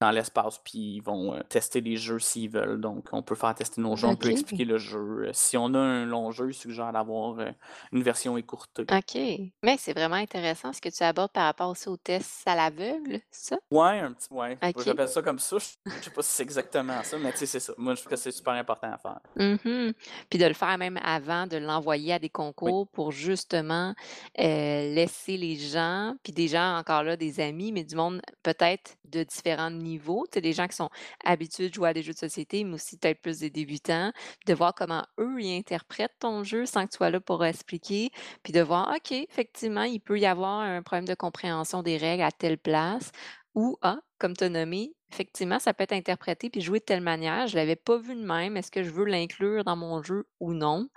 [0.00, 2.80] dans l'espace, puis ils vont euh, tester les jeux s'ils veulent.
[2.80, 5.26] Donc, on peut faire tester nos jeux, on peut expliquer le jeu.
[5.26, 7.50] Euh, si on a un long jeu, il suggère d'avoir euh,
[7.92, 8.82] une version écourtée.
[8.90, 9.20] OK.
[9.62, 13.20] Mais c'est vraiment intéressant ce que tu abordes par rapport aussi aux tests à l'aveugle,
[13.30, 13.56] ça?
[13.70, 14.56] Ouais, un petit, ouais.
[14.62, 14.82] OK.
[14.84, 15.58] J'appelle ça comme ça.
[15.58, 17.74] Je je sais pas si c'est exactement ça, mais tu sais, c'est ça.
[17.76, 19.20] Moi, je trouve que c'est super important à faire.
[19.36, 19.92] Mhm.
[20.30, 22.30] Puis de le faire même avant de l'envoyer à des Oui.
[22.30, 23.94] concours pour justement
[24.38, 28.96] euh, laisser les gens, puis des gens encore là, des amis, mais du monde peut-être
[29.04, 30.90] de différents niveaux, tu sais, des gens qui sont
[31.24, 34.12] habitués de jouer à des jeux de société, mais aussi peut-être plus des débutants,
[34.46, 38.10] de voir comment eux ils interprètent ton jeu sans que tu sois là pour expliquer,
[38.42, 42.22] puis de voir, OK, effectivement, il peut y avoir un problème de compréhension des règles
[42.22, 43.10] à telle place,
[43.54, 47.00] ou, ah, comme tu as nommé, effectivement, ça peut être interprété puis joué de telle
[47.02, 47.46] manière.
[47.46, 48.56] Je l'avais pas vu de même.
[48.56, 50.88] Est-ce que je veux l'inclure dans mon jeu ou non?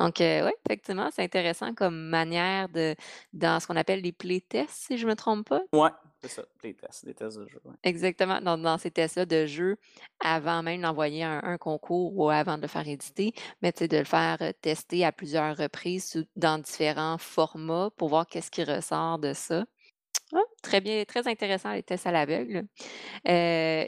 [0.00, 2.96] Donc, heu, ouais, effectivement, c'est intéressant comme manière de
[3.32, 5.62] dans ce qu'on appelle les playtests, si je me trompe pas?
[5.72, 7.76] Ouais, c'est ça, des tests, des tests de jeu, ouais.
[7.84, 9.76] Exactement, dans dans ces tests-là de jeu,
[10.20, 13.88] avant même d'envoyer un un concours ou avant de le faire éditer, mais tu sais,
[13.88, 18.50] de le faire, heu, tester à plusieurs reprises sous dans différents formats pour voir qu'est-ce
[18.50, 19.64] qui ressort de ça.
[20.34, 22.66] Ah, très bien, très intéressant les tests à l'aveugle.
[23.28, 23.32] Heu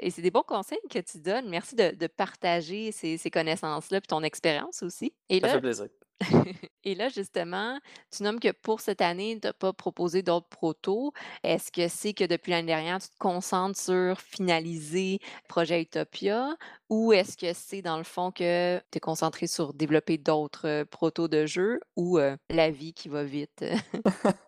[0.02, 1.48] et c'est des bons conseils que tu donnes.
[1.50, 5.60] Merci de de partager ces ces connaissances-là puis ton expérience aussi et Ça là fait
[5.60, 5.88] plaisir.
[6.84, 7.78] et là, justement,
[8.14, 11.12] tu nommes que pour cette année, tu as pas proposé d'autres protos.
[11.42, 16.56] Est-ce que c'est que depuis l'année dernière, tu te concentres sur finaliser projet Utopia
[16.90, 20.84] ou est-ce que c'est dans le fond que tu es concentré sur développer d'autres, heu,
[20.84, 23.64] protos de jeux ou, heu, la vie qui va vite?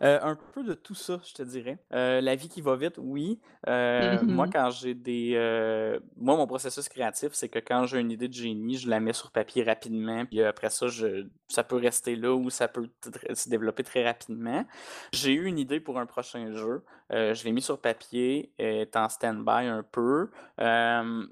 [0.00, 1.78] Heu, un peu de tout ça, je te dirais.
[1.90, 3.40] La vie qui va vite, oui.
[3.98, 4.52] Mmh moi, mh.
[4.52, 5.34] quand j'ai des,
[6.16, 9.12] moi, mon processus créatif, c'est que quand j'ai une idée de génie, je la mets
[9.12, 12.88] sur papier rapidement, puis après ça, je ça peut rester là ou ça peut
[13.34, 14.64] se développer très rapidement.
[15.12, 18.96] J'ai eu une idée pour un prochain jeu, heu, je l'ai mis sur papier, est
[18.96, 20.30] en stand-by un peu.
[20.58, 21.28] Hem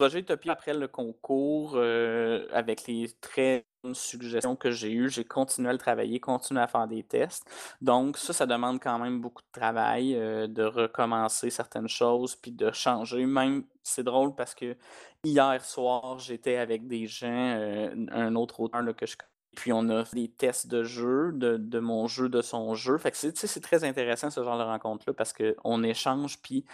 [0.00, 5.68] projet après le concours, heu, avec les très bonnes suggestions que j'ai eues, j'ai continué
[5.70, 7.44] à le travailler, continué à faire des tests.
[7.80, 12.52] Donc ça, ça demande quand même beaucoup de travail, heu, de recommencer certaines choses, puis
[12.52, 13.26] de changer.
[13.26, 14.76] Même c'est drôle parce que
[15.24, 19.16] hier soir, j'étais avec des gens, heu, n un autre auteur que je
[19.56, 22.98] puis on a fait des tests de jeu, de de mon jeu, de son jeu.
[22.98, 26.64] Fait que c'est c'est très intéressant ce genre de rencontre-là parce qu'on échange, puis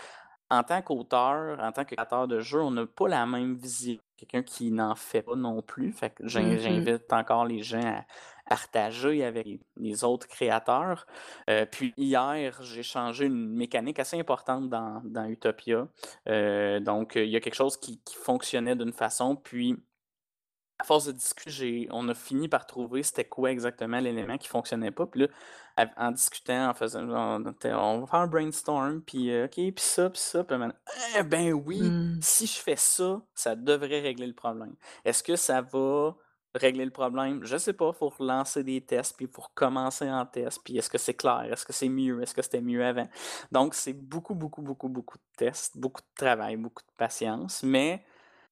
[0.50, 3.98] en tant qu'auteur, en tant que créateur de jeu, on n'a pas la même vision.
[4.16, 5.92] Quelqu'un qui n'en fait pas non plus.
[5.92, 6.86] Fait que Mmh mh.
[6.88, 8.04] j'invite encore les gens à
[8.48, 11.06] partager avec les autres créateurs.
[11.50, 15.88] Heu, puis hier, j'ai changé une mécanique assez importante dans dans Utopia.
[16.28, 19.76] Heu, donc, il y a quelque chose qui qui fonctionnait d'une façon, puis
[20.78, 24.90] à force de discuter, on a fini par trouver c'était quoi exactement l'élément qui fonctionnait
[24.90, 25.06] pas.
[25.06, 29.74] Puis là, en discutant, en faisant on va faire un brainstorm, puis heu, OK, puis
[29.78, 30.56] ça, puis ça, puis
[31.18, 31.80] «Eh ben oui!
[31.80, 32.18] Mmh.
[32.20, 34.74] Si je fais ça, ça devrait régler le problème».
[35.04, 36.14] Est-ce que ça va
[36.54, 37.44] régler le problème?
[37.44, 40.90] Je sais pas, faut relancer des tests, puis il faut recommencer en test, puis est-ce
[40.90, 41.46] que c'est clair?
[41.50, 42.22] Est-ce que c'est mieux?
[42.22, 43.08] Est-ce que c'était mieux avant?
[43.52, 48.04] Donc c'est beaucoup, beaucoup, beaucoup, beaucoup de tests, beaucoup de travail, beaucoup de patience, mais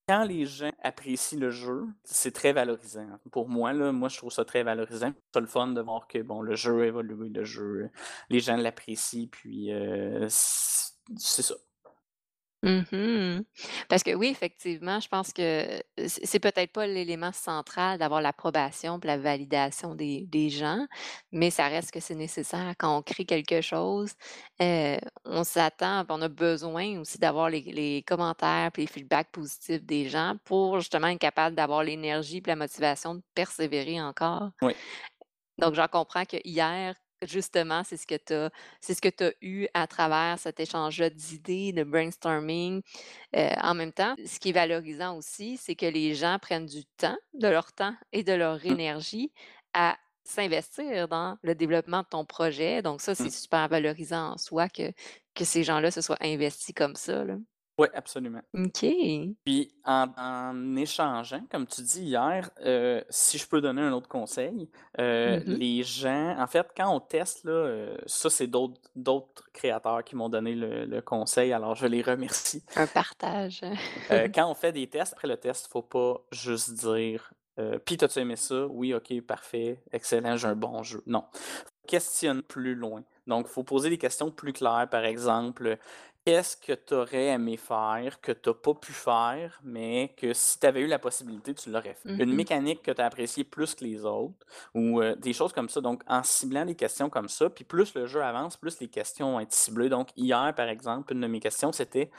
[0.08, 3.06] quand les gens apprécient le jeu, c'est très valorisant.
[3.32, 5.12] Pour moi, là, moi, je trouve ça très valorisant.
[5.32, 7.90] C'est le fun de voir que, bon, le jeu a évolué, le jeu,
[8.30, 11.54] les gens l'apprécient, puis heu, c c'est ça.
[12.64, 13.42] Mmh mh.
[13.90, 18.98] Parce que oui, effectivement, je pense que c'est c'est peut-être pas l'élément central d'avoir l'approbation
[18.98, 20.86] puis la validation des des gens,
[21.30, 24.12] mais ça reste que c'est nécessaire quand on crée quelque chose.
[24.60, 29.82] On s'attend puis on a besoin aussi d'avoir les les commentaires puis les feedbacks positifs
[29.84, 34.50] des gens pour justement être capable d'avoir l'énergie puis la motivation de persévérer encore.
[34.62, 34.74] Oui.
[35.58, 36.94] Donc j'en comprends que hier,
[37.26, 40.60] justement, c'est ce que tu as c'est ce que tu as eu à travers cet
[40.60, 42.82] échange-là d'idées, de brainstorming.
[43.36, 46.84] Heu, en même temps, ce qui est valorisant aussi, c'est que les gens prennent du
[46.96, 49.32] temps, de leur temps et de leur Mmh, énergie
[49.74, 52.82] à s'investir dans le développement de ton projet.
[52.82, 53.30] Donc ça, c'est mmh.
[53.30, 54.92] super valorisant en soi que
[55.34, 57.36] que ces gens-là se soient investis comme ça, là.
[57.78, 58.42] Ouais, absolument.
[58.54, 58.84] OK.
[59.44, 64.08] Puis en en échangeant, comme tu dis hier, heu, si je peux donner un autre
[64.08, 69.50] conseil, heu, Mmh les gens en fait, quand on teste là, heu, ça c'est d'autres
[69.52, 72.64] créateurs qui m'ont donné le le conseil, alors je les remercie.
[72.76, 73.60] Un partage.
[74.34, 77.32] Quand on fait des tests, après le test, faut pas juste dire,
[77.84, 78.66] «Puis t'as-tu aimé ça?
[78.66, 81.02] Oui, OK, parfait, excellent, j'ai un bon jeu».
[81.06, 81.24] Non,
[81.86, 83.02] questionne plus loin.
[83.26, 85.78] Donc, faut poser des questions plus claires, par exemple,
[86.24, 90.58] qu'est-ce que tu aurais aimé faire, que tu as pas pu faire, mais que si
[90.58, 92.14] tu avais eu la possibilité, tu l'aurais fait?
[92.18, 92.34] Une mh.
[92.34, 95.80] mécanique que tu as appréciée plus que les autres ou, heu, des choses comme ça.
[95.82, 99.32] Donc, en ciblant des questions comme ça, puis plus le jeu avance, plus les questions
[99.32, 99.88] vont être ciblées.
[99.90, 102.10] Donc, hier, par exemple, une de mes questions, c'était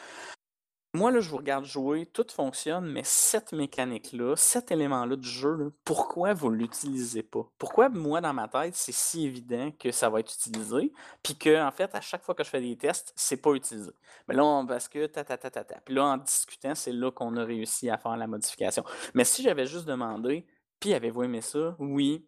[0.95, 5.55] moi, là, je vous regarde jouer, tout fonctionne, mais cette mécanique-là, cet élément-là du jeu,
[5.55, 7.47] là, pourquoi vous l'utilisez pas?
[7.57, 10.91] Pourquoi, moi, dans ma tête, c'est si évident que ça va être utilisé,
[11.23, 13.91] puis que, en fait, à chaque fois que je fais des tests, c'est pas utilisé?
[14.27, 15.81] Mais là, on parce que ta ta ta ta ta.
[15.81, 18.83] Puis là, en discutant, c'est là qu'on a réussi à faire la modification.
[19.13, 20.45] Mais si j'avais juste demandé:
[20.79, 22.27] «Puis avez-vous aimé ça?» «Oui»,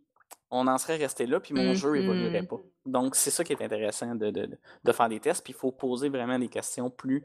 [0.50, 2.48] on en serait resté là, puis mon Mmh jeu évoluerait mh.
[2.48, 2.62] pas.
[2.88, 4.50] Donc, c'est ça qui est intéressant de, de,
[4.84, 5.44] de faire des tests.
[5.44, 7.24] Puis, il faut poser vraiment des questions plus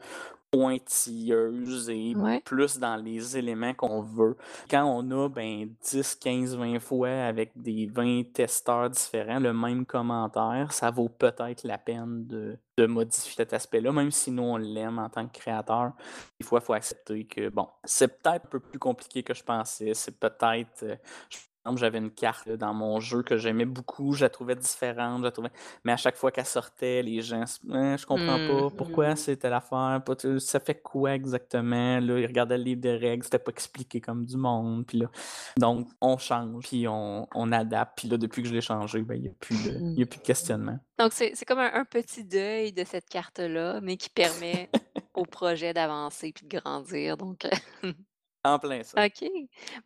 [0.51, 2.41] pointilleuse et Ouais.
[2.45, 4.37] plus dans les éléments qu'on veut.
[4.71, 9.87] Quand on a ben 10, 15, 20 fois avec des 20 testeurs différents le même
[9.87, 14.57] commentaire, ça vaut peut-être la peine de, de modifier cet aspect-là, même si nous on
[14.59, 15.93] l'aime en tant que créateur.
[16.39, 19.43] Des fois, il faut accepter que bon, c'est peut-être un peu plus compliqué que je
[19.43, 19.95] pensais.
[19.95, 20.83] C'est peut-être.
[20.83, 20.97] euh,
[21.31, 21.39] je
[21.77, 25.25] j'avais une carte là, dans mon jeu que j'aimais beaucoup, je la trouvais différente, je
[25.25, 25.51] la trouvais...
[25.85, 29.17] mais à chaque fois qu'elle sortait, les gens, Hein, je comprends Mmh pas, pourquoi mh.
[29.17, 30.03] c'était l'affaire,
[30.39, 34.25] ça fait quoi exactement, là, ils regardaient le livre de règles, c'était pas expliqué comme
[34.25, 35.11] du monde, puis là,
[35.57, 39.15] donc on change, puis on, on adapte, puis là, depuis que je l'ai changé, ben,
[39.17, 40.79] il n'y a plus de, y a plus de questionnement.
[40.99, 44.71] Donc c'est c'est comme un un petit deuil de cette carte-là, mais qui permet
[45.15, 47.47] au projet d'avancer puis de grandir donc
[48.45, 48.99] En plein ça.
[48.99, 49.25] OK.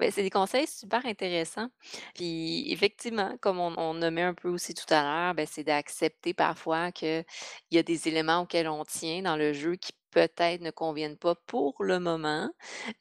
[0.00, 1.68] Ben, c'est des conseils super intéressants.
[2.14, 6.34] Puis effectivement, comme on on nommait un peu aussi tout à l'heure, ben, c'est d'accepter
[6.34, 7.24] parfois qu'il
[7.70, 11.34] y a des éléments auxquels on tient dans le jeu qui peut-être ne conviennent pas
[11.34, 12.48] pour le moment.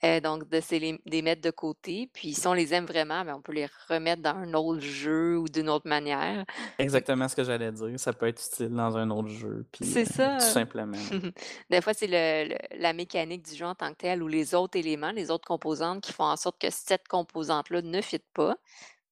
[0.04, 3.36] Heu, donc de les les mettre de côté, puis si on les aime vraiment, ben,
[3.36, 6.43] on peut les remettre dans un autre jeu ou d'une autre manière.
[6.78, 10.06] Exactement ce que j'allais dire, ça peut être utile dans un autre jeu, c'est euh,
[10.06, 10.39] tout ça.
[10.39, 10.97] simplement.
[10.97, 11.30] là.
[11.69, 15.12] Des fois, c'est la mécanique du jeu en tant que tel ou les autres éléments,
[15.12, 18.58] les autres composantes qui font en sorte que cette composante-là ne fit pas,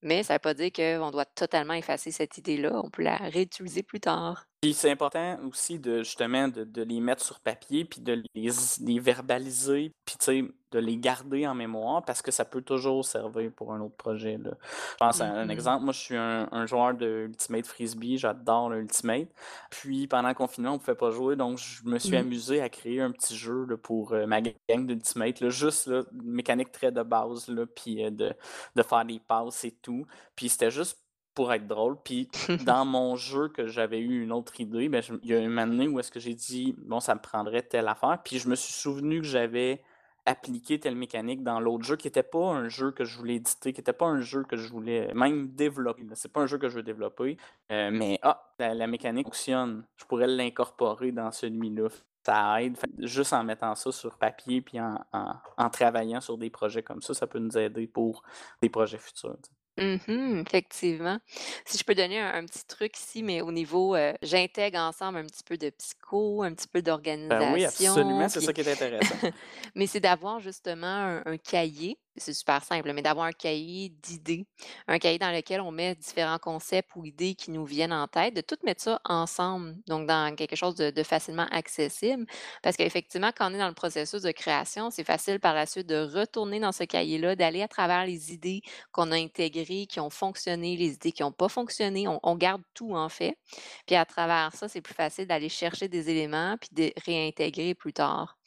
[0.02, 3.16] mais ça ne veut pas dire qu'on doit totalement effacer cette idée-là, on peut la
[3.16, 4.46] réutiliser plus tard.
[4.63, 8.49] Puis c'est important aussi de justement de, de les mettre sur papier, puis de les,
[8.80, 13.04] les verbaliser, puis tu sais, de les garder en mémoire parce que ça peut toujours
[13.04, 14.38] servir pour un autre projet.
[14.38, 14.52] Là.
[14.62, 18.17] Je pense à un Mmh exemple, moi je suis un, un joueur de Ultimate Frisbee,
[18.17, 19.28] j'adore le Ultimate.
[19.69, 22.19] Puis pendant le confinement, on ne pouvait pas jouer, donc je me suis Mmh.
[22.19, 26.04] amusé à créer un petit jeu là, pour euh, ma gang d'Ultimate, là, juste là,
[26.13, 28.34] mécanique très de base, là, puis euh, de,
[28.78, 30.06] de faire des passes et tout.
[30.38, 31.03] Puis c'était juste
[31.34, 31.98] pour être drôle.
[32.04, 32.30] Puis
[32.65, 35.58] dans mon jeu que j'avais eu une autre idée, ben, je- il y a une
[35.60, 38.19] année où est-ce que j'ai dit, bon, ça me prendrait telle affaire.
[38.24, 39.82] Puis je me suis souvenu que j'avais
[40.26, 43.74] appliqué telle mécanique dans l'autre jeu qui n'était pas un jeu que je voulais éditer,
[43.74, 46.06] qui n'était pas un jeu que je voulais même développer.
[46.13, 47.36] C'est pas un jeu que je veux développer.
[47.72, 49.84] euh, mais ah, la, la mécanique fonctionne.
[49.98, 51.89] Je pourrais l'incorporer dans celui-là.
[52.26, 52.78] Ça aide.
[52.78, 56.84] Fait juste en mettant ça sur papier puis en, en- en travaillant sur des projets
[56.84, 58.24] comme ça, ça peut nous aider pour
[58.62, 59.36] des projets futurs.
[59.43, 61.19] tu Mmh effectivement.
[61.65, 65.17] Si je peux donner un un petit truc ici, mais au niveau, heu, j'intègre ensemble
[65.17, 66.81] un petit peu de psycho, un petit peu
[67.29, 69.19] Ben oui, absolument, d'organisation, c'est puis ça qui est intéressant.
[69.75, 74.45] mais c'est d'avoir justement un un cahier, c'est super simple, mais d'avoir un cahier d'idées,
[74.88, 78.36] un cahier dans lequel on met différents concepts ou idées qui nous viennent en tête,
[78.36, 82.26] de tout mettre ça ensemble, donc dans quelque chose de facilement accessible.
[82.62, 85.88] Parce qu'effectivement, quand on est dans le processus de création, c'est facile par la suite
[85.88, 90.10] de retourner dans ce cahier-là, d'aller à travers les idées qu'on a intégrées, qui ont
[90.10, 92.08] fonctionné, les idées qui n'ont pas fonctionné.
[92.08, 93.38] On, on garde tout en fait.
[93.86, 97.93] Puis à travers ça, c'est plus facile d'aller chercher des éléments puis de réintégrer plus
[97.93, 98.38] tard.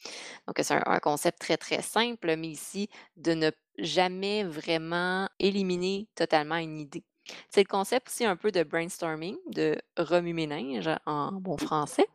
[0.47, 6.07] Donc c'est un, un concept très très simple, mais ici de ne jamais vraiment éliminer
[6.15, 7.03] totalement une idée.
[7.49, 12.07] C'est le concept aussi un peu de brainstorming, de remue-ménage en bon français.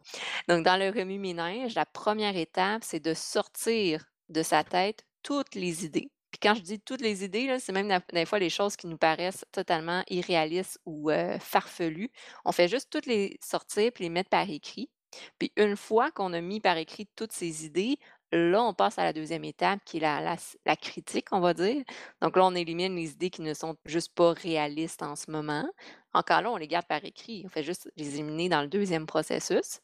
[0.49, 5.85] Donc, dans le remue-ménage, la première étape, c'est de sortir de sa tête toutes les
[5.85, 6.11] idées.
[6.31, 8.97] Puis quand je dis toutes les idées, c'est même des fois les choses qui nous
[8.97, 12.11] paraissent totalement irréalistes ou farfelues.
[12.47, 14.89] On fait juste toutes les sortir puis les mettre par écrit.
[15.39, 17.99] Puis une fois qu'on a mis par écrit toutes ces idées,
[18.33, 21.83] là, on passe à la deuxième étape qui est la, critique, on va dire.
[22.21, 25.69] Donc là, on élimine les idées qui ne sont juste pas réalistes en ce moment.
[26.15, 27.43] Encore là, on les garde par écrit.
[27.47, 29.81] On fait juste les éliminer dans le deuxième processus.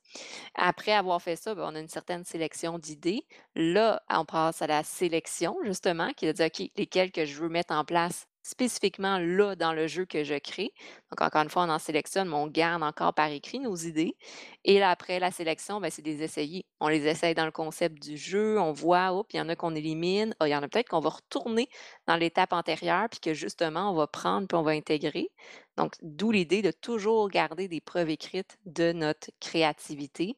[0.54, 3.24] Après avoir fait ça, ben, on a une certaine sélection d'idées.
[3.54, 7.40] Là, on passe à la sélection, justement, qui est de dire, OK, lesquelles que je
[7.40, 10.72] veux mettre en place spécifiquement là dans le jeu que je crée.
[11.10, 14.16] Donc, encore une fois, on en sélectionne, mais on garde encore par écrit nos idées.
[14.64, 16.66] Et là, après la sélection, ben, c'est des essayer.
[16.80, 19.56] On les essaye dans le concept du jeu, on voit, oups, il y en a
[19.56, 21.68] qu'on élimine, Ah, il y en a peut-être qu'on va retourner
[22.06, 25.28] dans l'étape antérieure, puis que justement, on va prendre, puis on va intégrer.
[25.76, 30.36] Donc, d'où l'idée de toujours garder des preuves écrites de notre créativité,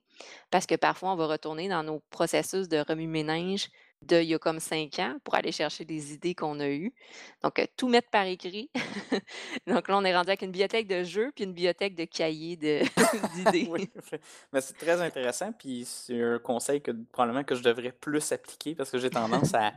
[0.51, 3.69] parce que parfois, on va retourner dans nos processus de remue-ménage
[4.03, 6.93] d'il y a comme 5 ans pour aller chercher des idées qu'on a eues.
[7.43, 8.71] Donc, tout mettre par écrit.
[9.67, 12.57] Donc là, on est rendu avec une bibliothèque de jeux puis une bibliothèque de cahiers
[12.57, 12.89] d'idées.
[13.69, 13.91] Oui,
[14.53, 18.75] mais c'est très intéressant, puis c'est un conseil que probablement que je devrais plus appliquer
[18.75, 19.73] parce que j'ai tendance à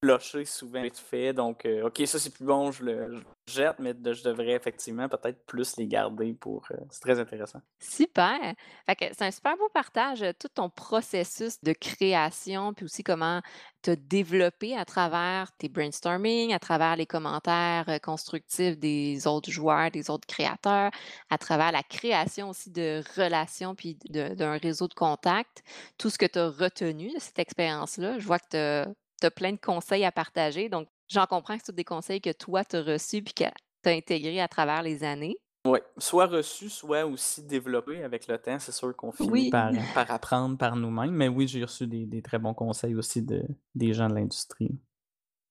[0.00, 1.32] clocher souvent fait.
[1.32, 5.08] Donc, euh, OK, ça c'est plus bon, je le je jette, mais je devrais effectivement
[5.08, 6.66] peut-être plus les garder pour.
[6.70, 7.60] euh, c'est très intéressant.
[7.80, 8.54] Super!
[8.86, 13.04] Fait que c'est un super beau partage, heu, tout ton processus de création, puis aussi
[13.04, 13.40] comment
[13.82, 19.92] tu as développé à travers tes brainstorming, à travers les commentaires, constructifs des autres joueurs,
[19.92, 20.90] des autres créateurs,
[21.30, 25.62] à travers la création aussi de relations puis d'un réseau de contacts.
[25.98, 28.88] Tout ce que tu as retenu de cette expérience-là, je vois que tu as
[29.26, 32.64] plein de conseils à partager, donc j'en comprends que c'est tous des conseils que toi
[32.64, 33.44] tu as reçus puis que
[33.82, 35.36] tu as intégrés à travers les années.
[35.66, 38.58] Oui, soit reçu, soit aussi développé avec le temps.
[38.60, 39.50] C'est sûr qu'on finit Oui.
[39.50, 41.10] par, par apprendre par nous-mêmes.
[41.10, 43.42] Mais oui, j'ai reçu des, des très bons conseils aussi de,
[43.74, 44.78] des gens de l'industrie.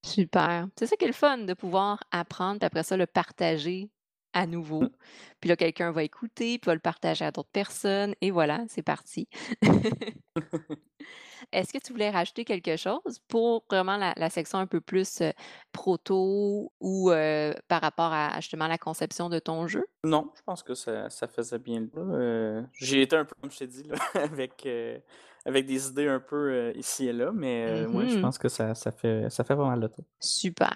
[0.05, 0.67] Super.
[0.79, 3.89] C'est ça qui est le fun, de pouvoir apprendre, puis après ça, le partager
[4.37, 4.83] à nouveau.
[5.41, 8.83] Puis là, quelqu'un va écouter, puis va le partager à d'autres personnes, et voilà, c'est
[8.83, 9.27] parti.
[11.51, 15.21] Est-ce que tu voulais rajouter quelque chose pour vraiment la, la section un peu plus
[15.21, 15.31] euh,
[15.71, 19.85] proto ou euh, par rapport à justement la conception de ton jeu?
[20.03, 21.89] Non, je pense que ça, ça faisait bien le.
[21.95, 24.99] Euh, j'ai été un peu, comme je t'ai dit, là, avec, euh,
[25.47, 28.21] avec des idées un peu euh, ici et là, mais euh, ouais, je Mhm.
[28.21, 30.05] pense que ça, ça, fait, ça fait vraiment le tour.
[30.19, 30.75] Super.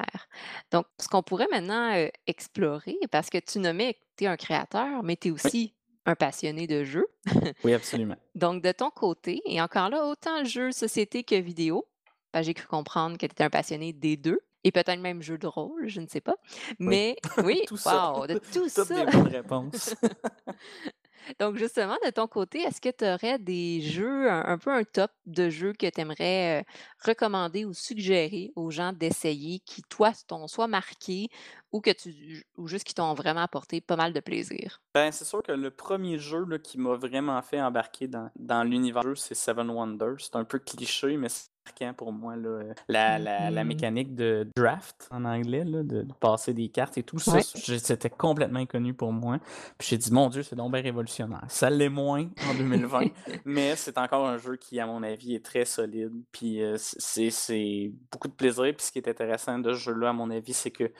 [0.71, 4.37] Donc, ce qu'on pourrait maintenant euh, explorer, parce que tu nommais que tu es un
[4.37, 7.07] créateur, mais tu es Oui, aussi un passionné de jeux.
[7.63, 8.15] oui, absolument.
[8.35, 11.85] Donc, de ton côté, et encore là, autant jeux société que vidéo,
[12.33, 15.37] ben, j'ai cru comprendre que tu étais un passionné des deux, et peut-être même jeu
[15.37, 16.35] de rôle, je ne sais pas.
[16.69, 18.13] Oui, Mais oui, tout ça.
[18.27, 18.85] de tout Toutes ça.
[18.85, 19.95] des bonnes réponses.
[21.39, 25.11] Donc, justement, de ton côté, est-ce que tu aurais des jeux, un, peu un top
[25.25, 26.65] de jeux que tu aimerais
[27.05, 31.29] recommander ou suggérer aux gens d'essayer qui, toi, t'ont soit marqué
[31.71, 34.81] ou que tu ou juste qui t'ont vraiment apporté pas mal de plaisir?
[34.93, 38.63] Ben, c'est sûr que le premier jeu là, qui m'a vraiment fait embarquer dans, dans
[38.63, 40.19] l'univers c'est Seven Wonders.
[40.19, 41.29] C'est un peu cliché, mais
[41.65, 42.35] marquant pour moi.
[42.35, 42.63] Là.
[42.87, 47.03] La, la, la mécanique de draft en anglais, là, de, de passer des cartes et
[47.03, 47.41] tout, ça, Ouais.
[47.43, 49.37] c'était complètement inconnu pour moi.
[49.77, 51.43] Puis j'ai dit, mon Dieu, c'est donc bien révolutionnaire.
[51.47, 53.05] Ça l'est moins en 2020,
[53.45, 56.13] mais c'est encore un jeu qui, à mon avis, est très solide.
[56.31, 58.63] Puis euh, c'est c'est beaucoup de plaisir.
[58.75, 60.91] Puis ce qui est intéressant de ce jeu-là, à mon avis, c'est que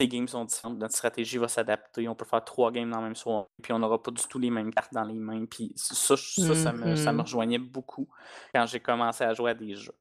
[0.00, 2.08] les games sont différentes, notre stratégie va s'adapter.
[2.08, 4.38] On peut faire trois games dans le même soir, puis on n'aura pas du tout
[4.38, 5.44] les mêmes cartes dans les mains.
[5.46, 7.22] Puis ça, ça, ça, me, ça me Mhm.
[7.22, 8.08] rejoignait beaucoup
[8.54, 9.94] quand j'ai commencé à jouer à des jeux.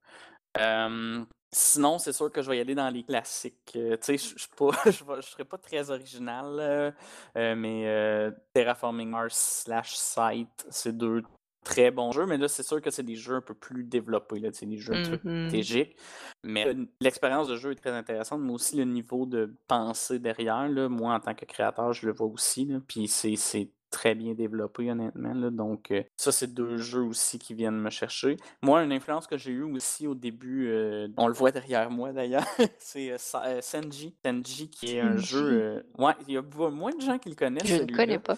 [0.60, 3.74] Euh, sinon, c'est sûr que je vais y aller dans les classiques.
[3.76, 6.92] Euh, tu sais, je je serai pas très original, euh,
[7.38, 11.24] euh, mais Terraforming Mars slash Site, c'est deux
[11.64, 14.40] très bons jeux, mais là, c'est sûr que c'est des jeux un peu plus développés,
[14.40, 15.50] là, sais, des jeux un peu Mhm.
[15.50, 15.98] stratégiques.
[16.44, 20.90] Mais l'expérience de jeu est très intéressante, mais aussi le niveau de pensée derrière, là,
[20.90, 24.34] moi, en tant que créateur, je le vois aussi, là, puis c'est c'est très bien
[24.34, 25.34] développé, honnêtement.
[25.34, 25.50] là.
[25.50, 28.38] donc, euh, ça, c'est deux jeux aussi qui viennent me chercher.
[28.62, 32.12] Moi, une influence que j'ai eue aussi au début, euh, on le voit derrière moi
[32.12, 32.46] d'ailleurs,
[32.78, 34.16] c'est euh, euh, Senji.
[34.24, 35.86] Senji, qui est un jeu.
[35.98, 38.36] Ouais, il y a moins de gens qui le connaissent, Je ne connais pas.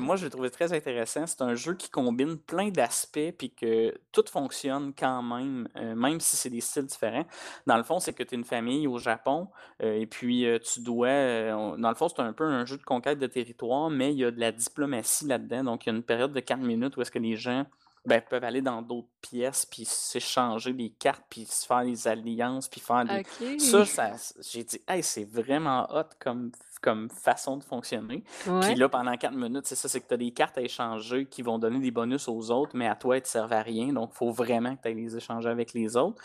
[0.00, 1.26] Moi, je l'ai trouvé très intéressant.
[1.26, 6.36] C'est un jeu qui combine plein d'aspects, puis que tout fonctionne quand même, même si
[6.36, 7.26] c'est des styles différents.
[7.66, 9.48] Dans le fond, c'est que tu es une famille au Japon,
[9.80, 11.76] et puis tu dois.
[11.76, 14.24] dans le fond, c'est un peu un jeu de conquête de territoire, mais il y
[14.24, 15.64] a de la diplomatie là-dedans.
[15.64, 17.66] Donc, il y a une période de 4 minutes où est-ce que les gens
[18.06, 22.68] ben, peuvent aller dans d'autres pièces, puis s'échanger des cartes, puis se faire des alliances,
[22.68, 23.58] puis faire des.
[23.58, 24.12] Ça, ça
[24.42, 28.22] j'ai dit, hey, c'est vraiment hot comme, comme façon de fonctionner.
[28.42, 31.26] Puis là, pendant 4 minutes, c'est ça, c'est que tu as des cartes à échanger
[31.26, 33.62] qui vont donner des bonus aux autres, mais à toi, elles ne te servent à
[33.62, 33.92] rien.
[33.92, 36.22] Donc, il faut vraiment que tu ailles les échanger avec les autres.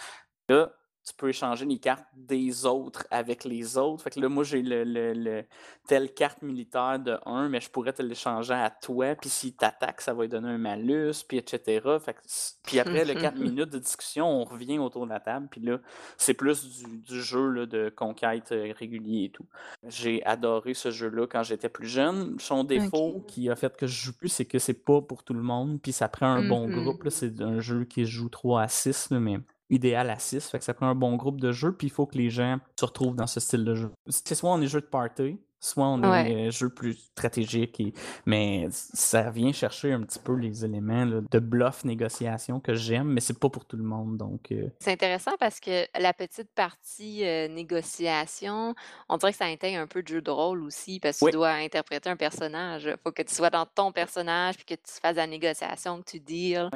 [0.50, 0.72] Là,
[1.10, 4.04] tu peux échanger les cartes des autres avec les autres.
[4.04, 5.44] Fait que là, moi, j'ai le, le- le-
[5.88, 9.16] telle carte militaire de 1, mais je pourrais te l'échanger à toi.
[9.16, 11.82] Puis s'il t'attaque, ça va lui donner un malus, puis etc.
[12.00, 12.20] Fait que
[12.64, 15.48] puis après le 4 minutes de discussion, on revient autour de la table.
[15.50, 15.80] Puis là,
[16.18, 19.46] c'est plus du, du jeu là, de conquête euh, régulier et tout.
[19.88, 22.38] J'ai adoré ce jeu-là quand j'étais plus jeune.
[22.40, 23.26] Son défaut OK.
[23.26, 25.80] qui a fait que je joue plus, c'est que c'est pas pour tout le monde.
[25.82, 26.84] Puis ça prend un bon Mhm.
[26.84, 27.10] groupe.
[27.10, 29.40] C'est un jeu qui joue 3 à 6, là, mais
[29.70, 30.50] idéal à 6.
[30.50, 31.72] Fait que ça prend un bon groupe de jeu.
[31.74, 33.92] Puis il faut que les gens se retrouvent dans ce style de jeu.
[34.08, 36.32] C'est soit on est jeu de party, soit on Ouais.
[36.32, 37.80] est euh, jeu plus stratégique.
[37.82, 37.94] et-
[38.26, 43.08] Mais ça vient chercher un petit peu les éléments là, de bluff négociation que j'aime,
[43.10, 44.16] mais c'est pas pour tout le monde.
[44.18, 48.74] Donc, euh, C'est intéressant parce que la petite partie euh, négociation,
[49.10, 51.32] on dirait que ça intègre un peu de jeu de rôle aussi parce que oui,
[51.32, 52.86] tu dois interpréter un personnage.
[52.86, 56.10] Il faut que tu sois dans ton personnage puis que tu fasses la négociation, que
[56.12, 56.70] tu deals.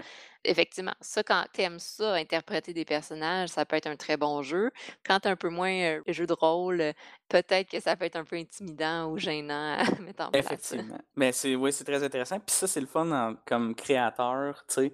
[0.45, 4.41] Effectivement, ça, quand tu aimes ça, interpréter des personnages, ça peut être un très bon
[4.41, 4.71] jeu.
[5.05, 6.93] Quand tu un peu moins jeu de rôle,
[7.29, 10.45] peut-être que ça peut être un peu intimidant ou gênant à mettre en place.
[10.45, 10.99] effectivement.
[11.15, 12.39] Mais c'est oui, c'est très intéressant.
[12.39, 14.93] Puis ça, c'est le fun comme créateur, tu sais.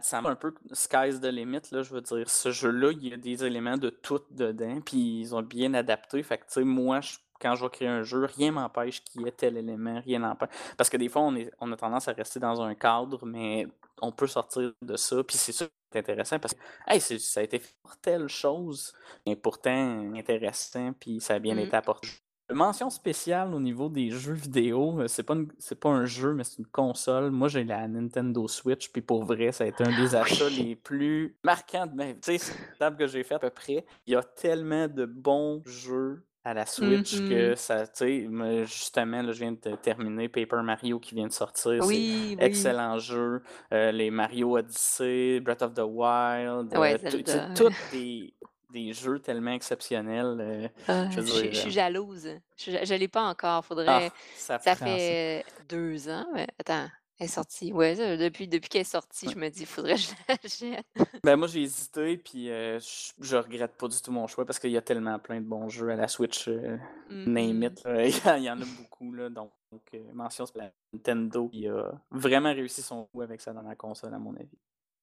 [0.00, 2.28] ça un peu sky's the limit, là, je veux dire.
[2.28, 6.22] Ce jeu-là, il y a des éléments de tout dedans, puis ils ont bien adapté.
[6.22, 7.00] Fait que, tu sais, moi,
[7.42, 10.50] quand je vais créer un jeu, rien m'empêche qu'il y ait tel élément, rien n'empêche.
[10.76, 13.66] Parce que des fois, on, est, on a tendance à rester dans un cadre, mais
[14.00, 15.22] on peut sortir de ça.
[15.24, 18.28] Puis c'est ça qui est intéressant parce que hey, ça a été fait pour telle
[18.28, 18.92] chose,
[19.26, 21.58] mais pourtant intéressant, puis ça a bien Mmh.
[21.66, 22.08] été apporté.
[22.50, 26.44] Mention spéciale au niveau des jeux vidéo, euh, c'est pas, c'est pas un jeu, mais
[26.44, 27.30] c'est une console.
[27.30, 30.76] Moi, j'ai la Nintendo Switch, puis pour vrai, ça a été un des achats les
[30.76, 32.20] plus marquants de ma vie.
[32.20, 33.86] Tu sais, c'est que j'ai fait à peu près.
[34.06, 37.56] Il y a tellement de bons jeux à la Switch que Mhm.
[37.56, 41.32] ça, tu sais, me- justement, là, je viens de terminer Paper Mario qui vient de
[41.32, 41.84] sortir.
[41.86, 42.36] Oui, oui.
[42.40, 43.42] excellent jeu.
[43.72, 48.32] Euh, les Mario Odyssey, Breath of the Wild, Ouais, euh, tous des,
[48.70, 50.36] des jeux tellement exceptionnels.
[50.40, 52.28] euh, Ah, je suis- dire, je suis jalouse.
[52.56, 53.58] Je, je l'ai pas encore.
[53.58, 54.10] ah, Faudrait.
[54.34, 54.84] ça Ça ça.
[54.86, 56.26] fait deux ans.
[56.34, 56.88] Mais attends,
[57.18, 57.72] elle est sortie.
[57.72, 60.86] Ouais, ça, depuis, depuis qu'elle est sortie, je me dis, faudrait que je l'achète.
[61.24, 64.58] Ben moi j'ai hésité puis euh, je, je regrette pas du tout mon choix parce
[64.58, 66.76] qu'il y a tellement plein de bons jeux à la Switch, euh,
[67.10, 67.62] name Mhm.
[67.62, 68.06] it, là.
[68.06, 69.52] il y en- il y en a beaucoup là donc
[69.94, 73.76] euh, mention c'est la Nintendo qui a vraiment réussi son coup avec ça dans la
[73.76, 74.58] console à mon avis.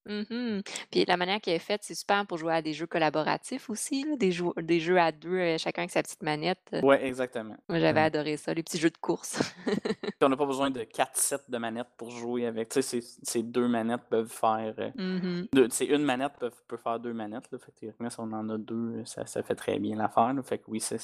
[0.09, 0.61] Mhm.
[0.91, 4.03] Puis la manière qu'elle est faite, c'est super pour jouer à des jeux collaboratifs aussi,
[4.03, 6.59] là, des, jou- des jeux à deux, euh, chacun avec sa petite manette.
[6.83, 7.55] Ouais exactement.
[7.69, 8.05] Moi, j'avais Ouais.
[8.07, 9.39] adoré ça, les petits jeux de course.
[9.65, 12.69] Puis on n'a pas besoin de 4 sets de manettes pour jouer avec.
[12.69, 14.73] Tu sais, ces- deux manettes peuvent faire.
[14.79, 17.51] euh, deux- c'est une manette peut, peut faire deux manettes.
[17.51, 17.57] Là.
[17.59, 20.33] Fait que si on en a deux, ça, ça fait très bien l'affaire.
[20.43, 20.97] Fait que oui, c'est,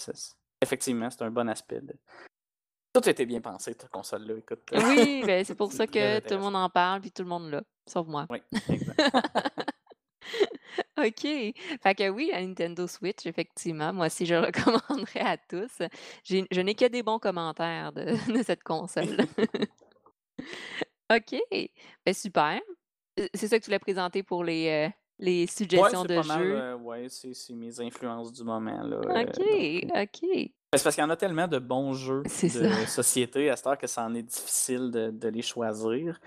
[0.61, 1.81] effectivement, c'est un bon aspect.
[1.81, 1.95] de-
[2.95, 4.35] Tout était bien pensé, cette console-là.
[4.37, 4.61] Écoute.
[4.71, 7.51] Oui, ben, c'est pour ça que tout le monde en parle, puis tout le monde
[7.51, 8.25] l'a, sauf moi.
[8.29, 8.39] Oui,
[8.69, 9.01] exact.
[10.97, 11.21] OK.
[11.21, 15.81] Fait que oui, la Nintendo Switch, effectivement, moi aussi, je recommanderais à tous.
[16.23, 19.17] Je n'ai que des bons commentaires de de cette console.
[21.13, 21.35] OK.
[21.51, 22.61] Ben, super.
[23.33, 24.89] C'est ça que tu voulais présenter pour les,
[25.19, 26.55] Ouais, suggestions de jeux?
[26.55, 28.83] euh, ouais, c'est, mes influences du moment.
[28.83, 30.51] Là, euh, OK, donc, euh, OK.
[30.75, 32.47] Ben, c'est parce qu'il y en a tellement de bons jeux ça.
[32.47, 36.19] de société à cette heure que ça en est difficile de, de les choisir.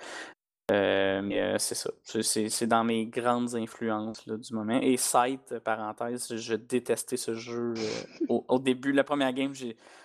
[0.71, 1.91] Euh, mais euh, c'est ça.
[2.05, 4.79] C'est- dans mes grandes influences là, du moment.
[4.83, 8.93] Et Sight, parenthèse, je détestais ce jeu euh, au, au début.
[8.93, 9.55] La première game,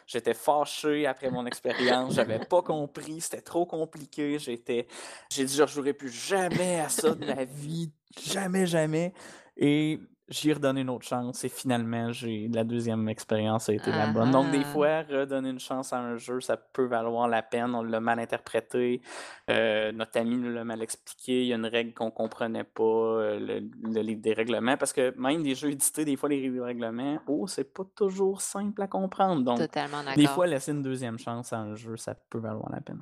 [0.08, 2.14] j'étais fâché après mon expérience.
[2.14, 3.20] J'avais pas compris.
[3.20, 4.40] C'était trop compliqué.
[4.40, 4.88] J'étais,
[5.30, 7.92] j'ai dit, je jouerai plus jamais à ça de ma vie.
[8.22, 9.14] Jamais, jamais.
[9.58, 11.44] Et j'y ai redonné une autre chance.
[11.44, 14.32] Et finalement, j'ai la deuxième expérience a été la bonne.
[14.32, 17.76] Donc, des fois, redonner une chance à un jeu, ça peut valoir la peine.
[17.76, 19.02] On l'a mal interprété.
[19.50, 21.42] Euh, notre ami nous l'a mal expliqué.
[21.42, 24.78] Il y a une règle qu'on comprenait pas, euh, le, le livre des règlements.
[24.78, 28.82] Parce que même des jeux édités, des fois, les règlements, oh, c'est pas toujours simple
[28.82, 29.44] à comprendre.
[29.44, 29.60] Donc,
[30.16, 33.00] des fois, laisser une deuxième chance à un jeu, ça peut valoir la peine.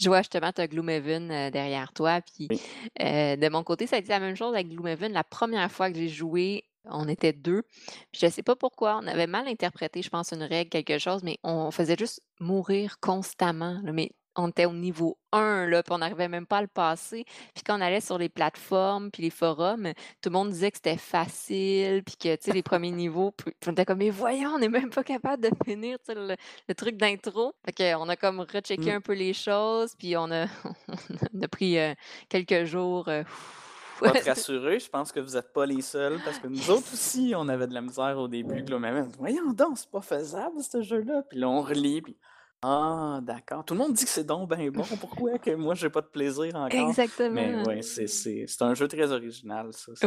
[0.00, 2.60] Je vois justement, tu as Gloomhaven, heu, derrière toi, puis, Oui.
[3.00, 5.12] heu, de mon côté, ça a été la même chose avec Gloomhaven.
[5.12, 7.62] La première fois que j'ai joué, on était 2,
[8.10, 11.22] puis je sais pas pourquoi, on avait mal interprété, je pense, une règle, quelque chose,
[11.22, 15.92] mais on faisait juste mourir constamment, là, mais on était au niveau 1, là, puis
[15.92, 17.24] on n'arrivait même pas à le passer.
[17.54, 20.76] Puis quand on allait sur les plateformes, puis les forums, tout le monde disait que
[20.76, 24.50] c'était facile, puis que, tu sais, les premiers niveaux, puis on était comme: «Mais voyons,
[24.54, 26.36] on n'est même pas capable de finir, le
[26.68, 27.52] le truc d'intro».
[27.64, 28.96] Fait qu'on a comme rechecké Mm.
[28.96, 30.46] un peu les choses, puis on a
[31.34, 31.94] on a pris, heu,
[32.28, 33.24] quelques jours, heu,
[34.00, 36.90] Pas te rassurer, je pense que vous n'êtes pas les seuls, parce que nous autres
[36.94, 38.62] aussi, on avait de la misère au début.
[38.62, 41.22] Gloomhaven, voyons donc, c'est pas faisable ce jeu-là.
[41.28, 42.16] Puis là, on relit, puis
[42.62, 43.64] ah, d'accord.
[43.64, 44.82] Tout le monde dit que c'est donc bien bon.
[45.00, 46.68] Pourquoi que moi, j'ai pas de plaisir encore?
[46.70, 47.62] Mais Exactement.
[47.64, 49.92] ouais, c'est c'est- c'est un jeu très original, ça.
[49.94, 50.06] c'est-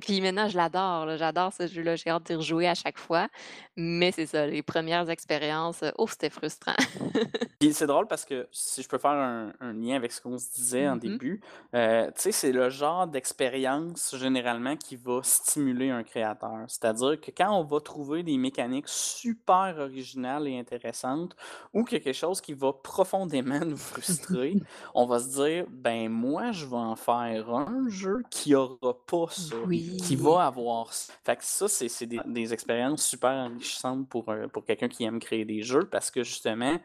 [0.00, 3.28] puis maintenant je l'adore, là, j'adore ce jeu-là, j'ai hâte d'y rejouer à chaque fois,
[3.76, 6.74] mais c'est ça, les premières expériences, ouf, c'était frustrant.
[7.60, 10.36] Puis c'est drôle parce que si je peux faire un, un lien avec ce qu'on
[10.36, 10.98] se disait en Mmh mh.
[10.98, 11.40] début,
[11.76, 16.64] euh, tu sais, c'est le genre d'expérience généralement qui va stimuler un créateur.
[16.66, 21.36] C'est-à-dire que quand on va trouver des mécaniques super originales et intéressantes
[21.72, 24.56] ou quelque chose qui va profondément nous frustrer,
[24.94, 29.26] on va se dire, ben moi, je vais en faire un jeu qui aura pas
[29.30, 29.54] ça,
[29.98, 30.16] qui Oui.
[30.16, 31.12] va avoir ça.
[31.24, 35.18] Fait que ça, c'est des, des expériences super enrichissantes pour, un- pour quelqu'un qui aime
[35.20, 36.78] créer des jeux parce que justement,